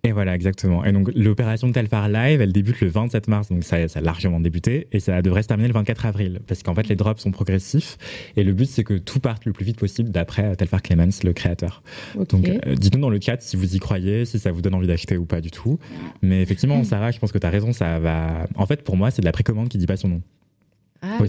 [0.03, 0.85] Et voilà, exactement.
[0.85, 4.01] Et donc, l'opération de Telfar Live, elle débute le 27 mars, donc ça, ça a
[4.01, 7.21] largement débuté, et ça devrait se terminer le 24 avril, parce qu'en fait, les drops
[7.21, 7.97] sont progressifs,
[8.37, 11.33] et le but, c'est que tout parte le plus vite possible d'après Telfar Clemens, le
[11.33, 11.83] créateur.
[12.29, 14.87] Donc, euh, dites-nous dans le chat si vous y croyez, si ça vous donne envie
[14.87, 15.79] d'acheter ou pas du tout.
[16.21, 18.47] Mais effectivement, Sarah, je pense que tu as raison, ça va.
[18.55, 20.21] En fait, pour moi, c'est de la précommande qui dit pas son nom.
[21.01, 21.27] Ah, ouais.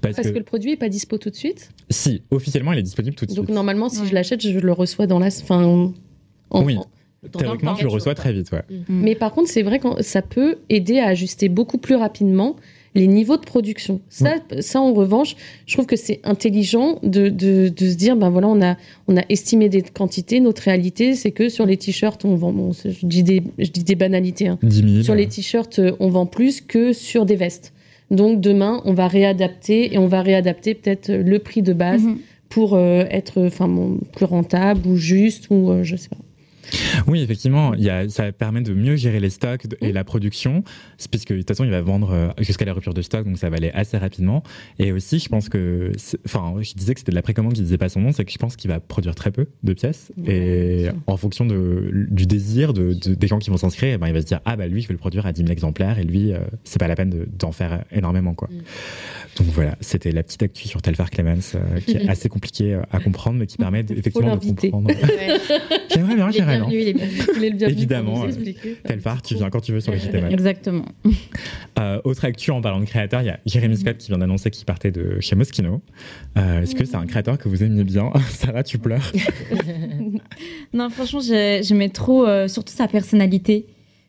[0.00, 1.70] Parce, Parce que, que le produit est pas dispo tout de suite?
[1.90, 3.54] si, officiellement, il est disponible tout de Donc suite.
[3.54, 4.06] normalement, si Ouais.
[4.08, 5.26] je l'achète, je le reçois dans la.
[5.26, 5.92] Enfin, en-
[6.50, 6.76] en- Oui.
[7.34, 8.62] En- Théoriquement, tu le reçois très vite, ouais.
[8.88, 12.56] Mais par contre, c'est vrai que ça peut aider à ajuster beaucoup plus rapidement
[12.94, 14.00] les niveaux de production.
[14.08, 18.30] Ça, ça en revanche, je trouve que c'est intelligent de, de, de se dire, ben
[18.30, 20.40] voilà, on a, on a estimé des quantités.
[20.40, 23.84] Notre réalité, c'est que sur les t-shirts, on vend, bon, je dis des, je dis
[23.84, 24.58] des banalités, hein.
[24.62, 25.02] 10 000.
[25.02, 27.74] Sur les t-shirts, euh, on vend plus que sur des vestes.
[28.10, 32.18] Donc demain, on va réadapter et on va réadapter peut-être le prix de base Mhm.
[32.48, 36.16] pour euh, être enfin bon, plus rentable ou juste ou euh, je sais pas.
[37.06, 40.64] Oui, effectivement, il y a, ça permet de mieux gérer les stocks et la production,
[41.10, 43.48] puisque de toute façon, il va vendre euh, jusqu'à la rupture de stock, donc ça
[43.50, 44.42] va aller assez rapidement.
[44.78, 45.92] Et aussi, je pense que,
[46.24, 48.32] enfin, je disais que c'était de la précommande qui disait pas son nom, c'est que
[48.32, 50.12] je pense qu'il va produire très peu de pièces.
[50.26, 54.06] et en fonction de, du désir de, de- des gens qui vont s'inscrire, eh ben,
[54.08, 55.98] il va se dire, ah bah lui, je vais le produire à 10 000 exemplaires,
[55.98, 58.48] et lui, euh, c'est pas la peine de- d'en faire énormément, quoi.
[59.36, 62.82] Donc voilà, c'était la petite actu sur Telfar Clemens, euh, qui est assez compliqué euh,
[62.90, 64.40] à comprendre, mais qui permet effectivement de
[64.70, 64.90] comprendre.
[65.94, 66.30] J'aimerais bien,
[66.70, 69.72] Il est bienvenu, il est le bienvenu Évidemment, euh, expliquer Telfar, tu viens quand tu
[69.72, 70.32] veux sur le JTML.
[70.32, 70.84] Exactement.
[71.78, 74.50] Euh, autre actu en parlant de créateur, il y a Jérémy Scott qui vient d'annoncer
[74.50, 75.82] qu'il partait de chez Moschino.
[76.38, 78.10] Euh, Est-ce que c'est un créateur que vous aimiez bien?
[78.30, 79.12] Sarah, tu pleures
[80.72, 83.66] Non, franchement, j'ai- j'aimais trop, euh, surtout sa personnalité.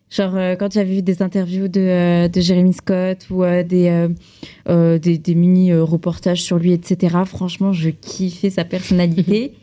[0.10, 4.08] Genre, euh, quand j'avais vu des interviews de, euh, de Jeremy Scott ou euh, des,
[5.00, 9.54] des, des mini-reportages sur lui, etc., franchement, je kiffais sa personnalité.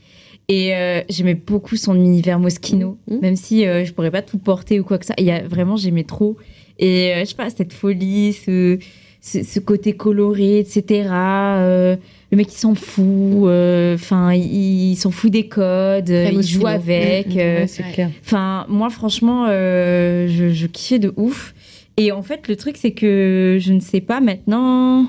[0.48, 3.18] Et euh, j'aimais beaucoup son univers Moschino, Mhm.
[3.22, 5.14] même si euh, je pourrais pas tout porter ou quoi que ça.
[5.18, 6.36] Il y a, vraiment, j'aimais trop.
[6.78, 8.78] Et euh, je sais pas, cette folie, ce,
[9.22, 11.08] ce, ce côté coloré, etc.
[11.12, 11.96] euh,
[12.30, 13.04] le mec, il s'en fout.
[13.46, 16.10] euh, Enfin, il, il s'en fout des codes.
[16.10, 16.60] euh, il Moschino.
[16.60, 17.28] joue avec.
[17.28, 18.10] Ouais, clair.
[18.24, 21.54] Enfin, moi, franchement, je, je kiffais de ouf.
[21.96, 25.06] Et en fait, le truc, c'est que je ne sais pas maintenant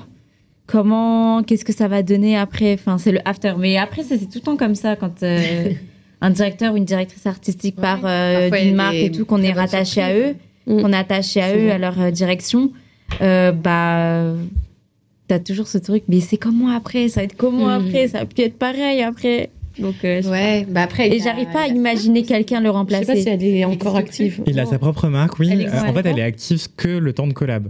[0.66, 2.74] comment, qu'est-ce que ça va donner après?
[2.74, 3.54] Enfin, c'est le after.
[3.58, 5.70] Mais après, c'est tout le temps comme ça quand euh,
[6.20, 7.82] un directeur ou une directrice artistique Ouais.
[7.82, 10.34] part euh, d'une marque et tout, qu'on est rattaché à eux,
[10.66, 12.72] qu'on est attaché à eux, à leur euh, direction,
[13.22, 14.34] euh, bah.
[15.28, 17.88] T'as toujours ce truc, mais c'est comment après Ça va être comment Mm.
[17.88, 19.50] après Ça va plus être pareil après.
[19.78, 21.08] Donc, euh, Ouais, bah après.
[21.08, 23.06] Et il j'arrive pas à il imaginer quelqu'un le Je sais remplacer.
[23.06, 24.42] pas si elle est encore active.
[24.46, 25.50] Il a sa propre marque, oui.
[25.52, 27.68] Euh, en fait, elle est active que le temps de collab.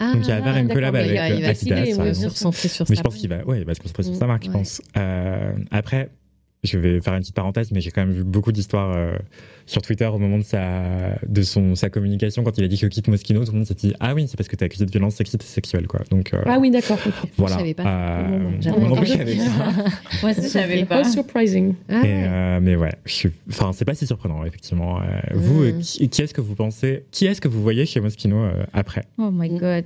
[0.00, 1.96] Ah, Donc il va faire une collab mais avec il va, il va Adidas.
[1.96, 2.32] par ouais, exemple.
[2.34, 4.16] se centrer sur Mais je pense qu'il va, ouais, il va se concentrer sur Mm,
[4.16, 4.80] sa marque, je pense.
[4.96, 6.10] Euh, après,
[6.62, 9.16] je vais faire une petite parenthèse, mais j'ai quand même vu beaucoup d'histoires euh,
[9.68, 12.86] sur Twitter au moment de sa, de son, sa communication quand il a dit que
[12.86, 13.44] quitte Moschino.
[13.44, 15.42] Tout le monde s'est dit Ah oui, c'est parce que t'es accusé de violence sexiste
[15.42, 16.00] et sexuelle, quoi.
[16.10, 16.98] Donc euh, Ah oui, d'accord.
[17.06, 17.12] ok.
[17.36, 17.54] voilà.
[17.56, 17.84] Je savais pas.
[17.86, 18.28] Euh,
[18.78, 21.02] moi non aussi, je savais pas.
[21.02, 21.74] Pas surprising.
[21.88, 22.92] Ah, Et, euh, mais ouais,
[23.50, 24.98] enfin, c'est pas si surprenant, effectivement.
[25.00, 25.02] Euh,
[25.34, 25.66] Vous, Mm.
[25.66, 28.64] euh, qui, qui est-ce que vous pensez, qui est-ce que vous voyez chez Moschino euh,
[28.72, 29.02] après?
[29.18, 29.84] Oh my god.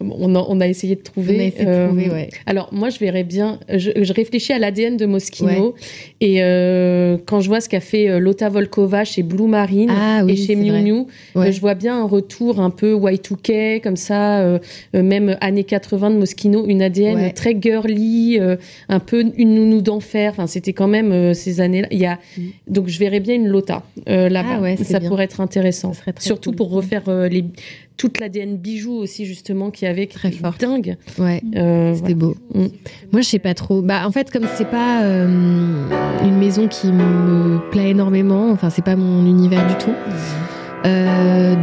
[0.00, 1.36] On a, on a essayé de trouver.
[1.36, 2.28] On a essayé de trouver, ouais.
[2.46, 3.60] Alors, moi, je verrais bien.
[3.68, 5.74] Je, je réfléchis à l'ADN de Moschino.
[6.20, 10.32] Et euh, quand je vois ce qu'a fait Lotta Volkova chez Blue Marine Ah oui,
[10.32, 10.72] et chez Miu.
[10.72, 11.48] Miu, Ouais.
[11.48, 14.58] euh, je vois bien un retour un peu Y2K, comme ça, euh,
[14.94, 17.30] euh, même années 80 de Moschino, une ADN Ouais.
[17.32, 18.56] très girly, euh,
[18.88, 20.32] un peu une nounou d'enfer.
[20.32, 21.88] Enfin, c'était quand même euh, ces années-là.
[21.90, 22.18] Il y a...
[22.36, 22.42] Mm.
[22.68, 24.48] Donc, je verrais bien une Lotta euh, là-bas.
[24.56, 25.08] Ah ouais, ça bien.
[25.08, 25.92] pourrait être intéressant.
[26.18, 26.56] Surtout cool.
[26.56, 27.44] pour refaire les...
[28.00, 30.06] toute l'ADN bijoux aussi, justement, qu'il y avait.
[30.06, 30.58] qui Très était forte.
[30.58, 30.96] Dingue.
[31.18, 31.42] Ouais.
[31.54, 32.34] Euh, C'était beau.
[32.54, 33.82] Moi, je sais pas trop.
[33.82, 35.26] Bah, en fait, comme c'est pas euh,
[36.24, 39.92] une maison qui me plaît énormément, enfin, c'est pas mon univers du tout.
[40.86, 41.54] Euh,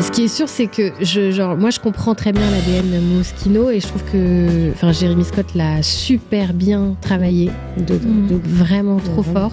[0.00, 3.70] ce qui est sûr, c'est que je, genre, moi, je comprends très bien l'ADN Moschino
[3.70, 8.26] et je trouve que, enfin, Jérémy Scott l'a super bien travaillé, De- Mm.
[8.28, 9.52] de- vraiment trop fort.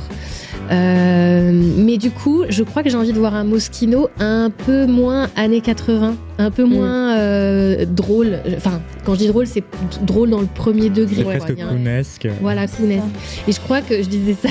[0.71, 4.85] Euh, mais du coup, je crois que j'ai envie de voir un Moschino un peu
[4.85, 8.39] moins années 80, un peu moins euh, drôle.
[8.55, 9.63] Enfin, quand je dis drôle, c'est
[10.05, 11.23] drôle dans le premier degré.
[11.23, 12.27] Presque clownesque.
[12.41, 12.91] Voilà, Kounes.
[13.47, 14.49] Et je crois que je disais ça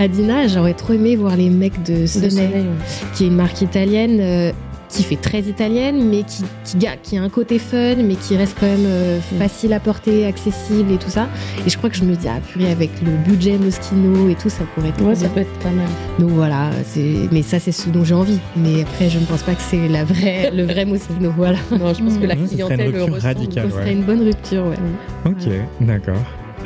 [0.00, 2.66] à Dina, j'aurais trop aimé voir les mecs de soleil,
[3.14, 4.52] qui est une marque italienne, euh,
[4.92, 8.56] qui fait très italienne, mais qui, qui, qui a un côté fun, mais qui reste
[8.60, 9.38] quand même euh, Mm.
[9.38, 11.28] facile à porter, accessible et tout ça.
[11.66, 14.48] Et je crois que je me dis, ah purée, avec le budget Moschino et tout,
[14.50, 15.30] ça pourrait être Ouais, ça bien.
[15.30, 15.88] peut être pas mal.
[16.18, 18.38] Donc voilà, c'est- mais ça c'est ce dont j'ai envie.
[18.56, 21.32] Mais après, je ne pense pas que c'est la vraie, le vrai Moschino.
[21.36, 23.28] Voilà, Non, je pense que la Mmh, clientèle rupture ressent.
[23.64, 24.64] ce serait une bonne rupture.
[24.66, 24.76] Ouais.
[25.26, 25.48] Ok,
[25.80, 26.16] d'accord.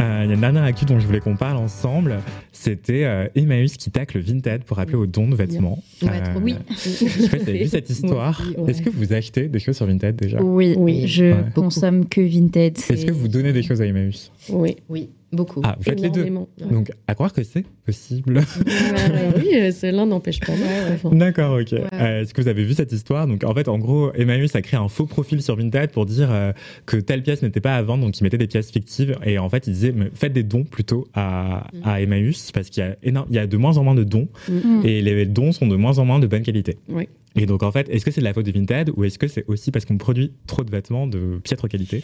[0.00, 2.18] Euh, Il y a une dernière actu dont je voulais qu'on parle ensemble.
[2.52, 5.82] C'était euh, Emmaüs qui tacle Vinted pour appeler au don de vêtements.
[6.02, 6.58] Euh, bien.
[6.70, 8.42] Je sais pas si vous avez vu cette histoire.
[8.58, 8.70] Ouais.
[8.70, 10.42] Est-ce que vous achetez des choses sur Vinted déjà?
[10.42, 11.06] Oui, Oui.
[11.06, 11.36] je Ouais.
[11.54, 12.76] consomme que Vinted.
[12.90, 14.30] Est-ce que vous donnez des choses à Emmaüs?
[14.50, 15.60] Oui, Oui, beaucoup.
[15.64, 16.26] Ah, vous faites les deux.
[16.70, 18.38] Donc, à croire que c'est possible.
[18.38, 21.14] Euh, oui, euh, c'est- l'un n'empêche pas l'autre.
[21.14, 21.72] D'accord, ok.
[21.72, 21.82] Ouais.
[21.92, 23.26] Euh, Est-ce que vous avez vu cette histoire?
[23.26, 26.28] Donc, en fait, en gros, Emmaüs a créé un faux profil sur Vinted pour dire
[26.30, 26.52] euh,
[26.86, 29.16] que telle pièce n'était pas à vendre, donc il mettait des pièces fictives.
[29.24, 31.78] Et en fait, il disait mais faites des dons plutôt à, Mm.
[31.84, 34.04] à Emmaüs parce qu'il y, a énorme- il y a de moins en moins de
[34.04, 34.80] dons Mm.
[34.84, 36.76] et les dons sont de moins en moins de bonne qualité.
[36.88, 37.08] Oui.
[37.36, 39.28] Et donc, en fait, est-ce que c'est de la faute de Vinted ou est-ce que
[39.28, 42.02] c'est aussi parce qu'on produit trop de vêtements de piètre qualité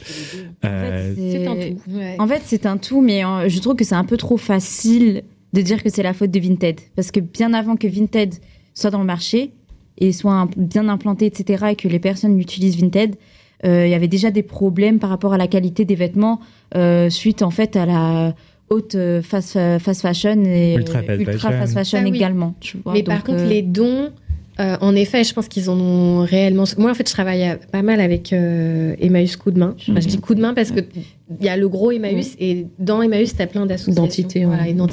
[0.65, 1.79] Euh, C'est un tout.
[1.91, 2.17] Ouais.
[2.19, 5.23] En fait, c'est un tout, mais euh, je trouve que c'est un peu trop facile
[5.53, 6.81] de dire que c'est la faute de Vinted.
[6.97, 8.35] Parce que bien avant que Vinted
[8.75, 9.53] soit dans le marché
[9.99, 13.17] et soit un- bien implanté, etc., et que les personnes utilisent Vinted,
[13.65, 16.41] euh, il y avait déjà des problèmes par rapport à la qualité des vêtements
[16.75, 18.35] euh, suite en fait à la
[18.71, 21.59] haute fast, fast fashion et Ultra fast ultra fashion.
[21.61, 22.17] fast fashion Ah oui.
[22.17, 22.55] également.
[22.61, 24.11] Tu vois, Mais par contre, euh, les dons,
[24.61, 26.65] euh, en effet, je pense qu'ils en ont réellement.
[26.77, 29.75] Moi, en fait, je travaille pas mal avec euh, Emmaüs Coup de main.
[29.89, 30.81] Enfin, Je dis coup de main parce que
[31.41, 34.03] il y a le gros Emmaüs et dans Emmaüs, tu as plein d'associations.
[34.03, 34.73] D'entités, Voilà, ouais.
[34.75, 34.91] donc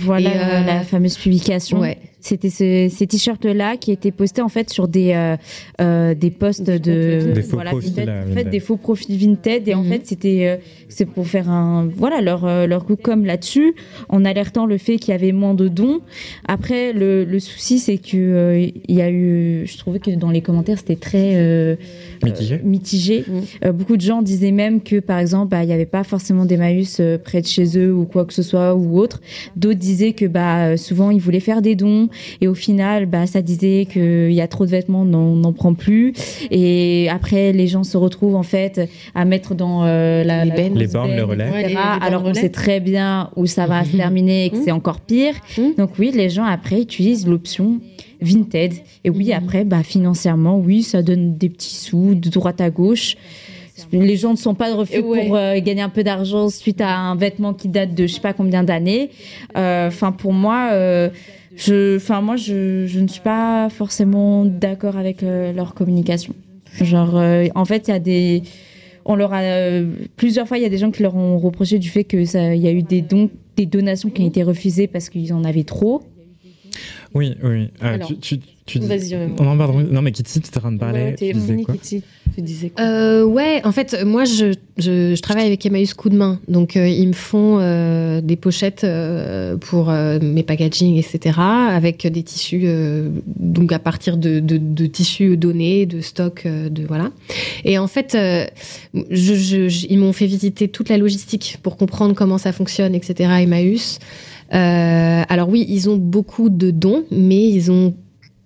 [0.00, 1.80] voilà Et, euh, la fameuse publication.
[1.80, 1.98] Ouais.
[2.22, 5.36] C'était ce- ces t-shirts-là qui étaient postés en fait sur des euh,
[5.80, 8.08] euh, des posts de Des faux voilà, profils, Vinted.
[8.10, 8.50] euh, en fait Vinted.
[8.50, 9.88] des faux profils Vinted et en Mhm.
[9.88, 10.56] fait c'était euh,
[10.90, 13.72] c'est pour faire un voilà leur leur coup comme là-dessus
[14.10, 16.00] en alertant le fait qu'il y avait moins de dons.
[16.46, 20.30] Après le, le souci c'est que euh, il y a eu je trouvais que dans
[20.30, 21.76] les commentaires c'était très euh,
[22.22, 22.54] Mitigé.
[22.56, 23.24] euh, mitigé.
[23.26, 23.40] Mhm.
[23.64, 26.98] Euh, beaucoup de gens disaient même que par exemple bah, n'y avait pas forcément d'Emmaüs
[27.00, 29.20] euh, près de chez eux ou quoi que ce soit ou autre.
[29.56, 32.08] D'autres disaient que bah euh, souvent ils voulaient faire des dons
[32.40, 35.52] et au final bah ça disait qu'il y a trop de vêtements, non, on n'en
[35.52, 36.12] prend plus.
[36.50, 40.68] Et après les gens se retrouvent en fait à mettre dans euh, la, Les la
[40.68, 41.44] Les bornes, le relais.
[41.44, 41.52] etc.
[41.54, 44.50] Ouais, les- les bornes alors on sait très bien où ça va se terminer et
[44.50, 45.34] que c'est encore pire.
[45.58, 45.74] Mhm.
[45.78, 47.80] Donc oui, les gens après utilisent l'option
[48.22, 48.74] Vinted.
[49.04, 53.16] Et oui, après, bah, financièrement, oui, ça donne des petits sous de droite à gauche.
[53.92, 55.26] Les gens ne sont pas de refus ouais.
[55.26, 58.20] pour euh, gagner un peu d'argent suite à un vêtement qui date de je sais
[58.20, 59.10] pas combien d'années.
[59.56, 61.08] Euh, Enfin, pour moi, euh,
[61.56, 66.34] je, enfin moi, je, je ne suis pas forcément d'accord avec euh, leur communication.
[66.80, 68.42] Genre, euh, en fait, il y a des,
[69.04, 69.86] on leur a euh,
[70.16, 72.54] plusieurs fois, il y a des gens qui leur ont reproché du fait que ça,
[72.54, 75.42] il y a eu des dons, des donations qui ont été refusées parce qu'ils en
[75.44, 76.02] avaient trop.
[77.14, 77.70] Oui, oui.
[77.82, 78.36] Euh, Alors, tu, tu,
[78.72, 79.80] tu dis- Vas-y, Oh non, pardon.
[79.80, 81.00] Non, mais Kitty, tu étais en train de parler.
[81.00, 82.02] ouais, tu disais quoi Kitty.
[82.34, 86.08] Tu disais quoi Euh, ouais, en fait, moi, je, je, je travaille avec Emmaüs Coup
[86.10, 86.38] de main.
[86.46, 92.06] Donc, euh, ils me font euh, des pochettes euh, pour euh, mes packaging, etc., avec
[92.06, 96.84] des tissus, euh, donc à partir de, de, de tissus donnés, de stock, euh, de
[96.86, 97.10] voilà.
[97.64, 98.46] Et en fait, euh,
[99.10, 102.94] je, je- je- ils m'ont fait visiter toute la logistique pour comprendre comment ça fonctionne,
[102.94, 103.98] etc., Emmaüs.
[104.54, 107.94] Euh, alors oui, ils ont beaucoup de dons, mais ils ont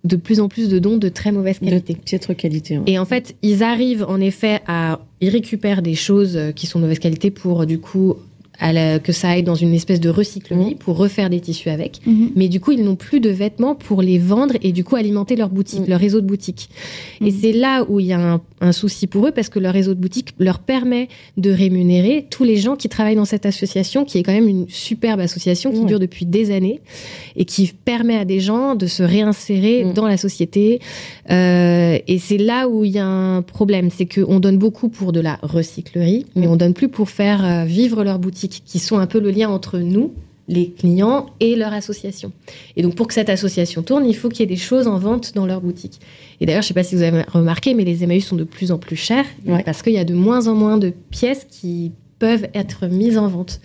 [0.04, 1.94] de plus en plus de dons de très mauvaise De qualité.
[1.94, 2.78] piètre qualité.
[2.86, 5.00] Et en fait, ils arrivent en effet à.
[5.20, 8.16] Ils récupèrent des choses euh, qui sont de mauvaise qualité pour, du coup,
[8.60, 12.00] à la- que ça aille dans une espèce de recyclerie pour refaire des tissus avec.
[12.36, 15.34] Mais du coup, ils n'ont plus de vêtements pour les vendre et du coup alimenter
[15.36, 15.90] leur boutique, Mm.
[15.90, 16.68] leur réseau de boutiques.
[17.24, 19.72] Et c'est là où il y a un, un souci pour eux parce que leur
[19.72, 24.04] réseau de boutiques leur permet de rémunérer tous les gens qui travaillent dans cette association,
[24.04, 26.80] qui est quand même une superbe association qui dure depuis des années
[27.36, 29.92] et qui permet à des gens de se réinsérer Mm.
[29.94, 30.80] dans la société.
[31.30, 35.12] Euh, et c'est là où il y a un problème, c'est qu'on donne beaucoup pour
[35.12, 36.50] de la recyclerie, mais Mm.
[36.50, 38.18] on donne plus pour faire euh, vivre leurs
[38.48, 40.12] qui sont un peu le lien entre nous,
[40.48, 42.30] les clients, et leur association.
[42.76, 44.98] Et donc pour que cette association tourne, il faut qu'il y ait des choses en
[44.98, 46.00] vente dans leur boutique.
[46.40, 48.70] Et d'ailleurs, je sais pas si vous avez remarqué, mais les Emmaüs sont de plus
[48.70, 49.62] en plus chers, Ouais.
[49.64, 53.28] parce qu'il y a de moins en moins de pièces qui peuvent être mises en
[53.28, 53.60] vente.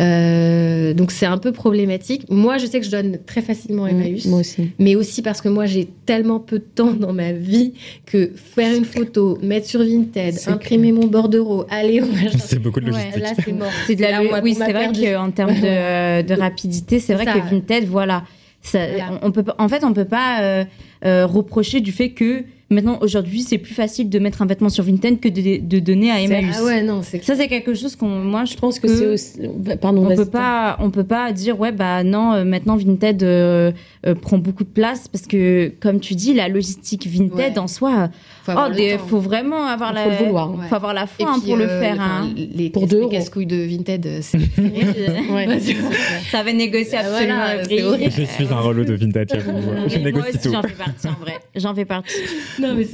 [0.00, 2.24] Euh, donc c'est un peu problématique.
[2.30, 4.70] Moi, je sais que je donne très facilement Emmaüs Moi aussi.
[4.78, 7.74] mais aussi parce que moi j'ai tellement peu de temps dans ma vie
[8.06, 12.80] que faire une photo, mettre sur Vinted, imprimer mon bordereau, aller au machin, C'est beaucoup
[12.80, 13.22] de Ouais, logistique.
[13.22, 13.70] là c'est mort.
[13.86, 17.34] C'est de la Là, oui, c'est vrai qu'en termes de, de rapidité, c'est vrai ça.
[17.34, 18.24] que Vinted, voilà,
[18.62, 19.18] ça, Voilà.
[19.22, 20.64] on peut, en fait, on peut pas euh,
[21.04, 24.84] euh, reprocher du fait que maintenant, aujourd'hui, c'est plus facile de mettre un vêtement sur
[24.84, 26.56] Vinted que de, de donner à Emmaüs.
[26.58, 28.96] Ah ouais, non, c'est Ça, c'est quelque chose qu'on, moi, je Je pense que que
[28.96, 29.40] c'est aussi.
[29.80, 30.16] Pardon, on vas-y.
[30.16, 33.72] peut pas, on peut pas dire ouais bah non euh, maintenant Vinted euh,
[34.06, 37.58] euh, prend beaucoup de place parce que comme tu dis la logistique Vinted Ouais.
[37.58, 38.10] en soi,
[38.44, 41.40] faut oh des- faut vraiment avoir Faut la, le vouloir, faut avoir la foi hein,
[41.44, 41.94] pour le faire.
[41.94, 42.30] enfin, hein.
[42.54, 43.08] Les, Pour les deux euros.
[43.10, 44.38] casse-couilles de Vinted, c'est
[45.32, 45.58] Ouais.
[46.30, 47.96] Ça va négocier Ah, absolument.
[48.10, 49.52] Je suis un relou de j'avoue.
[49.88, 50.52] Je négocie aussi, tout.
[50.52, 51.34] j'en fais partie en vrai.
[51.56, 52.12] J'en fais partie.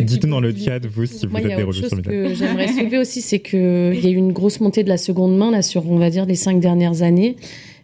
[0.00, 2.12] Dites-nous dans le chat, vous, si vous Moi, êtes a des chose sur vintage.
[2.12, 5.36] que j'aimerais soulever aussi, c'est qu'il y a eu une grosse montée de la seconde
[5.36, 7.36] main là, sur, on va dire, les cinq dernières années.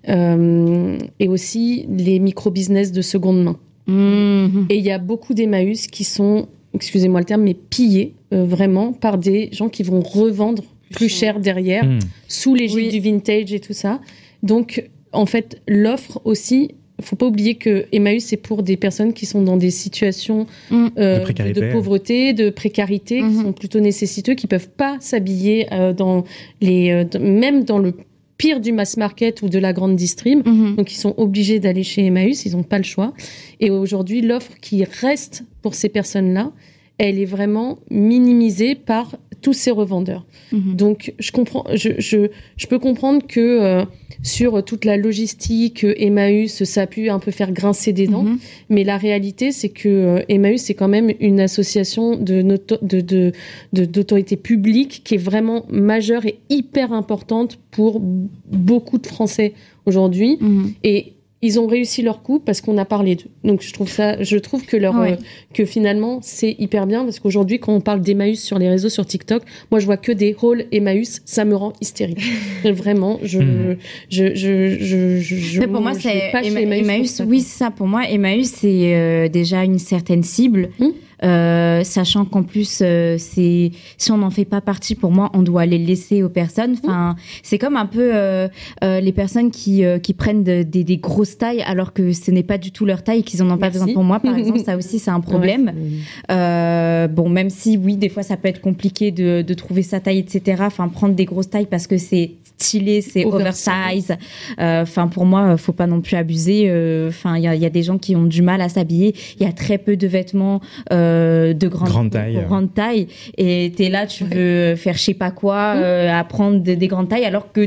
[0.09, 3.57] Euh, et aussi les micro-business de seconde main.
[3.87, 4.66] Mhm.
[4.68, 8.93] Et il y a beaucoup d'Emmaüs qui sont, excusez-moi le terme, mais pillés euh, vraiment
[8.93, 11.99] par des gens qui vont revendre plus cher derrière, Hmm.
[12.28, 12.89] sous l'égide Oui.
[12.91, 14.01] du vintage et tout ça.
[14.43, 16.72] Donc, en fait, l'offre aussi,
[17.05, 20.86] faut pas oublier que Emmaüs, c'est pour des personnes qui sont dans des situations Mm.
[20.98, 23.42] euh, De de pauvreté, de précarité, qui Mhm.
[23.42, 26.24] sont plutôt nécessiteux, qui peuvent pas s'habiller euh, dans
[26.61, 27.92] les, euh, même dans le
[28.36, 30.46] pire du mass market ou de la grande distrib.
[30.46, 30.76] Mhm.
[30.76, 33.12] Donc ils sont obligés d'aller chez Emmaüs, ils n'ont pas le choix.
[33.61, 36.50] Et aujourd'hui, l'offre qui reste pour ces personnes-là,
[36.99, 40.24] elle est vraiment minimisée par tous ces revendeurs.
[40.53, 40.74] Mhm.
[40.76, 43.84] Donc, je, comprends, je, je, je peux comprendre que euh,
[44.22, 48.22] sur toute la logistique, euh, Emmaüs, ça a pu un peu faire grincer des dents.
[48.22, 48.38] Mhm.
[48.70, 53.01] Mais la réalité, c'est que euh, Emmaüs, c'est quand même une association de noto- de-
[53.03, 53.32] de-
[53.74, 59.53] de- d'autorité publique qui est vraiment majeure et hyper importante pour beaucoup de Français
[59.84, 60.38] aujourd'hui.
[60.40, 60.72] Mhm.
[60.84, 61.13] Et
[61.47, 63.30] ils ont réussi leur coup parce qu'on a parlé d'eux.
[63.45, 65.12] Donc je trouve ça, je trouve que leur, Ouais.
[65.12, 65.16] euh,
[65.53, 69.05] que finalement c'est hyper bien parce qu'aujourd'hui quand on parle d'Emmaüs sur les réseaux sur
[69.07, 72.22] TikTok, moi je vois que des halls Emmaüs, ça me rend hystérique.
[72.64, 73.76] Vraiment, je, Mhm.
[74.11, 77.11] je, je, je, je, pour moi, c'est Emma- Emmaüs pour Emmaüs.
[77.11, 77.70] ça, oui, c'est ça.
[77.70, 80.70] Pour moi, Emmaüs, c'est euh, déjà une certaine cible.
[80.78, 80.88] Hmm.
[81.22, 85.42] Euh, sachant qu'en plus, euh, c'est si on n'en fait pas partie, pour moi, on
[85.42, 86.74] doit les laisser aux personnes.
[86.82, 88.48] Enfin, c'est comme un peu euh,
[88.82, 92.30] euh, les personnes qui euh, qui prennent de- des, des grosses tailles alors que ce
[92.30, 93.92] n'est pas du tout leur taille, et qu'ils en ont pas besoin.
[93.92, 95.66] Pour moi, par exemple, ça aussi, c'est un problème.
[95.66, 99.82] Ouais, Euh, bon, même si oui, des fois ça peut être compliqué de, de trouver
[99.82, 100.62] sa taille, etc.
[100.66, 104.12] Enfin, prendre des grosses tailles parce que c'est stylé, c'est Oversize.
[104.60, 106.64] Euh, Enfin, pour moi, faut pas non plus abuser.
[106.68, 109.14] Euh, Enfin, il y y a des gens qui ont du mal à s'habiller.
[109.38, 110.60] Il y a très peu de vêtements
[110.92, 111.13] euh,
[111.54, 112.38] de grande, Grande taille.
[112.46, 113.06] grande taille.
[113.38, 116.86] Et t'es là, tu veux faire je sais pas quoi, euh, à prendre des, des
[116.88, 117.66] grandes tailles, alors que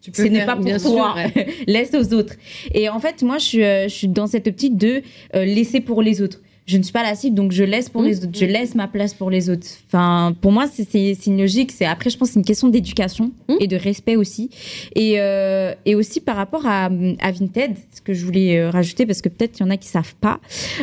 [0.00, 1.14] Tu ce n'est pas pour toi.
[1.66, 2.34] Laisse aux autres.
[2.72, 5.02] Et en fait, moi, je suis, euh, je suis dans cette optique de
[5.34, 6.40] euh, laisser pour les autres.
[6.68, 8.06] Je ne suis pas la cible, donc je laisse pour Mmh.
[8.06, 8.38] les autres.
[8.38, 9.66] Je laisse ma place pour les autres.
[9.88, 11.72] Enfin, pour moi, c'est- une logique.
[11.72, 13.54] C'est après, je pense, c'est une question d'éducation Mmh.
[13.60, 14.50] et de respect aussi.
[14.94, 16.90] Et, euh, et aussi par rapport à,
[17.20, 19.78] à Vinted, ce que je voulais euh, rajouter, parce que peut-être il y en a
[19.78, 20.40] qui savent pas.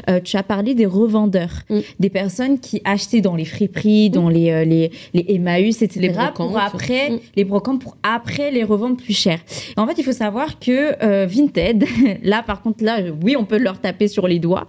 [0.10, 1.80] euh, tu as parlé des revendeurs, Mmh.
[2.00, 6.00] des personnes qui achetaient dans les friperies, dans les, euh, les, les Emmaüs, etc.
[6.00, 6.36] Les brocantes.
[6.36, 7.20] pour après Mmh.
[7.36, 9.40] les brocantes pour après les revendre plus cher.
[9.78, 11.86] Et en fait, il faut savoir que euh, Vinted,
[12.24, 14.66] là par contre, là, oui, on peut leur taper sur les doigts.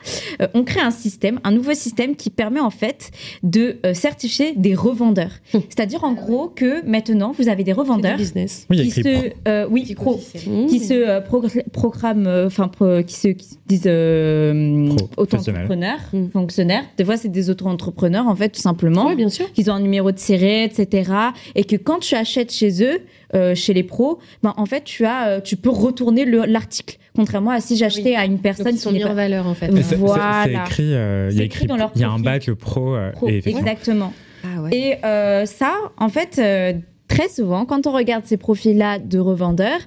[0.53, 1.06] On crée un système,
[1.45, 3.11] un nouveau système qui permet en fait
[3.43, 5.33] de euh, certifier des revendeurs.
[5.53, 8.67] C'est-à-dire en gros que maintenant, vous avez des revendeurs business.
[8.71, 10.67] Qui se, euh, oui, pro, Mmh.
[10.67, 16.27] qui se euh, progr- programment, enfin, pro- qui se qui disent euh, auto-entrepreneurs, Mm.
[16.33, 16.85] fonctionnaires.
[16.97, 19.51] Des fois, c'est des auto-entrepreneurs, en fait, tout simplement Oui, bien sûr.
[19.53, 21.11] qu'ils ont un numéro de série, etc.
[21.55, 22.99] Et que quand tu achètes chez eux,
[23.35, 26.99] euh, chez les pros, ben, en fait, tu, as, euh, tu peux retourner le- l'article.
[27.15, 29.15] Contrairement à si j'achetais à une Donc, personne ils sont qui n'est mis en pas
[29.15, 29.69] valeur en fait.
[29.97, 30.43] Voilà.
[30.45, 32.19] C'est écrit, euh, il y C'est a écrit écrit, dans leur il y a un
[32.19, 33.29] badge pro, euh, pro.
[33.29, 33.43] et.
[33.47, 34.13] Exactement.
[34.45, 34.71] Ah ouais.
[34.77, 36.73] Et euh, ça, en fait, euh,
[37.09, 39.81] très souvent, quand on regarde ces profils-là de revendeurs,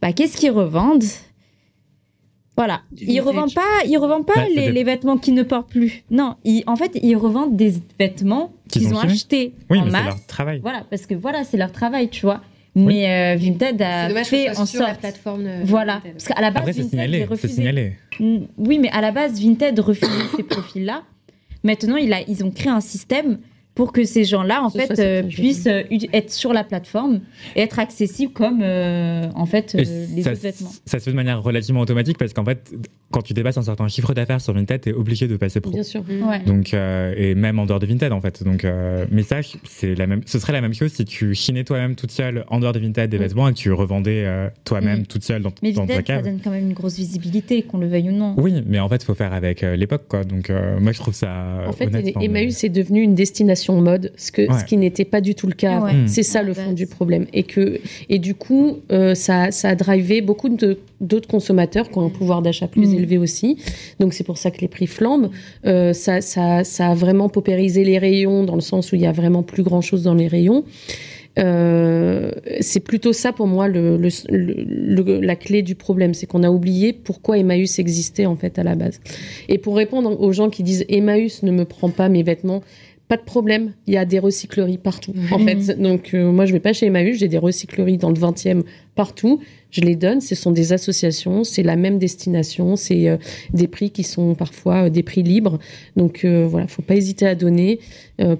[0.00, 1.02] bah, qu'est-ce qu'ils revendent?
[2.56, 6.02] Voilà, ils revendent pas, ils revendent pas Bah, les, vêtements qu'ils ne portent plus.
[6.10, 9.96] Non, ils- en fait, ils revendent des vêtements Qu'ils ont achetés Oui, en mais c'est
[9.98, 10.06] masse.
[10.06, 10.60] leur travail.
[10.62, 12.40] Voilà, parce que voilà, c'est leur travail, tu vois.
[12.78, 15.00] Mais euh, Vinted a dommage fait soit en sur la sorte.
[15.00, 15.44] plateforme.
[15.44, 16.12] de Voilà, Vinted.
[16.12, 17.92] parce qu'à la base, Après, Vinted signalé.
[18.20, 21.02] Mm, Oui, mais à la base, Vinted refusait ces profils-là.
[21.64, 23.38] Maintenant, il a, ils ont créé un système
[23.76, 27.20] pour que ces gens-là, en Ce fait, euh, puissent euh, être sur la plateforme
[27.54, 30.70] et être accessibles comme, euh, en fait, euh, les ça, autres vêtements.
[30.86, 32.72] ça se fait de manière relativement automatique parce qu'en fait,
[33.12, 35.70] quand tu dépasses un certain chiffre d'affaires sur Vinted, tu es obligé de passer pro.
[35.72, 36.02] Bien sûr.
[36.08, 36.40] Ouais.
[36.44, 38.42] Donc, euh, et même en dehors de Vinted, en fait.
[38.42, 41.62] Donc, euh, mais ça, c'est la même, ce serait la même chose si tu chinais
[41.62, 43.20] toi-même toute seule en dehors de Vinted des Mm.
[43.20, 45.06] vêtements et que tu revendais euh, toi-même Mm.
[45.06, 47.76] toute seule dans, Mais dans ta Vinted, ça donne quand même une grosse visibilité, qu'on
[47.78, 48.34] le veuille ou non.
[48.38, 50.24] Oui, mais en fait, il faut faire avec euh, l'époque, quoi.
[50.24, 51.60] Donc, euh, moi, je trouve ça.
[51.68, 54.58] En fait, honnête, mais- Emmaüs est devenu une destination mode, ce, que, Ouais.
[54.58, 55.80] ce qui n'était pas du tout le cas.
[55.80, 55.92] Ouais.
[55.94, 56.08] Mm.
[56.08, 57.26] C'est ça le fond du problème.
[57.32, 61.98] Et, que, et du coup, euh, ça, ça a drivé beaucoup de- d'autres consommateurs qui
[61.98, 62.94] ont un pouvoir d'achat plus Mm.
[62.94, 63.56] élevé aussi.
[64.00, 65.30] Donc c'est pour ça que les prix flambent.
[65.66, 69.06] Euh, ça, ça, ça a vraiment paupérisé les rayons dans le sens où il y
[69.06, 70.64] a vraiment plus grand-chose dans les rayons.
[71.38, 74.64] Euh, c'est plutôt ça pour moi le, le- le-
[75.04, 78.62] le- la clé du problème, c'est qu'on a oublié pourquoi Emmaüs existait en fait à
[78.64, 79.00] la base.
[79.50, 82.62] Et pour répondre aux gens qui disent Emmaüs ne me prend pas mes vêtements,
[83.08, 85.80] pas de problème, il y a des recycleries partout en fait.
[85.80, 88.62] Donc euh, moi je vais pas chez Emmaüs, j'ai des recycleries dans le 20e
[88.96, 89.40] partout,
[89.70, 93.16] je les donne, ce sont des associations, c'est la même destination, c'est euh,
[93.52, 95.58] des prix qui sont parfois euh, des prix libres.
[95.96, 97.78] Donc voilà, faut pas hésiter à donner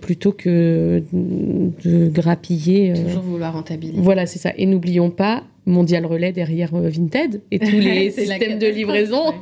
[0.00, 2.92] plutôt que de grappiller.
[2.94, 4.00] Toujours vouloir rentabiliser.
[4.00, 4.52] voilà, c'est ça.
[4.56, 9.28] Et n'oublions pas Mondial Relais derrière Vinted et tous les systèmes de livraison.
[9.28, 9.34] ouais.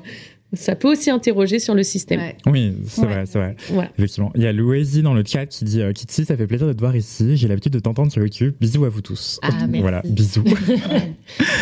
[0.57, 2.21] Ça peut aussi interroger sur le système.
[2.21, 2.37] Ouais.
[2.47, 3.07] Oui, c'est Ouais.
[3.09, 3.57] vrai, c'est vrai.
[3.71, 3.91] Voilà.
[3.99, 4.33] Effectivement.
[4.35, 6.73] Il y a Louésie dans le chat qui dit euh, Kitsi, ça fait plaisir de
[6.73, 7.37] te voir ici.
[7.37, 8.55] J'ai l'habitude de t'entendre sur YouTube.
[8.61, 9.39] Bisous à vous tous.
[9.43, 9.81] Ah, merci.
[9.81, 10.45] Voilà, bisous.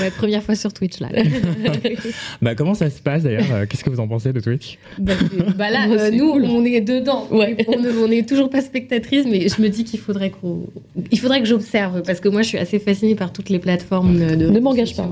[0.03, 1.09] Ouais, première fois sur Twitch là.
[2.43, 4.79] bah, comment ça se passe d'ailleurs Euh, Qu'est-ce que vous en pensez de Twitch?
[4.99, 5.13] Bah,
[5.57, 6.45] bah là, euh, nous, cool.
[6.47, 7.29] on est dedans.
[7.31, 7.57] Ouais.
[7.69, 10.67] On ne- on n'est toujours pas spectatrice, mais je me dis qu'il faudrait qu'on,
[11.11, 14.19] il faudrait que j'observe parce que moi, je suis assez fascinée par toutes les plateformes
[14.19, 14.47] de.
[14.51, 15.09] Ne m'engage pas.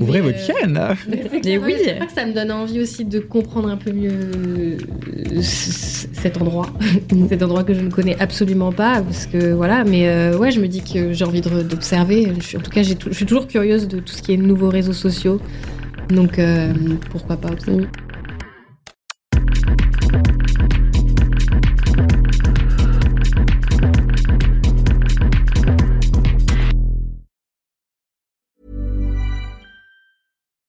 [0.00, 0.80] Ouvrez Mais, votre euh, chaîne
[1.44, 1.74] Mais oui.
[1.94, 4.76] C'est vrai que ça me donne envie aussi de comprendre un peu mieux euh,
[5.40, 6.66] cet endroit,
[7.28, 9.84] cet endroit que je ne connais absolument pas, parce que voilà.
[9.84, 12.32] Mais euh, ouais, je me dis que j'ai envie d'observer.
[12.40, 14.92] Je En tout cas, je suis toujours curieuse de tout ce qui est nouveaux réseaux
[14.92, 15.40] sociaux.
[16.10, 16.72] Donc euh,
[17.10, 17.86] pourquoi pas observer.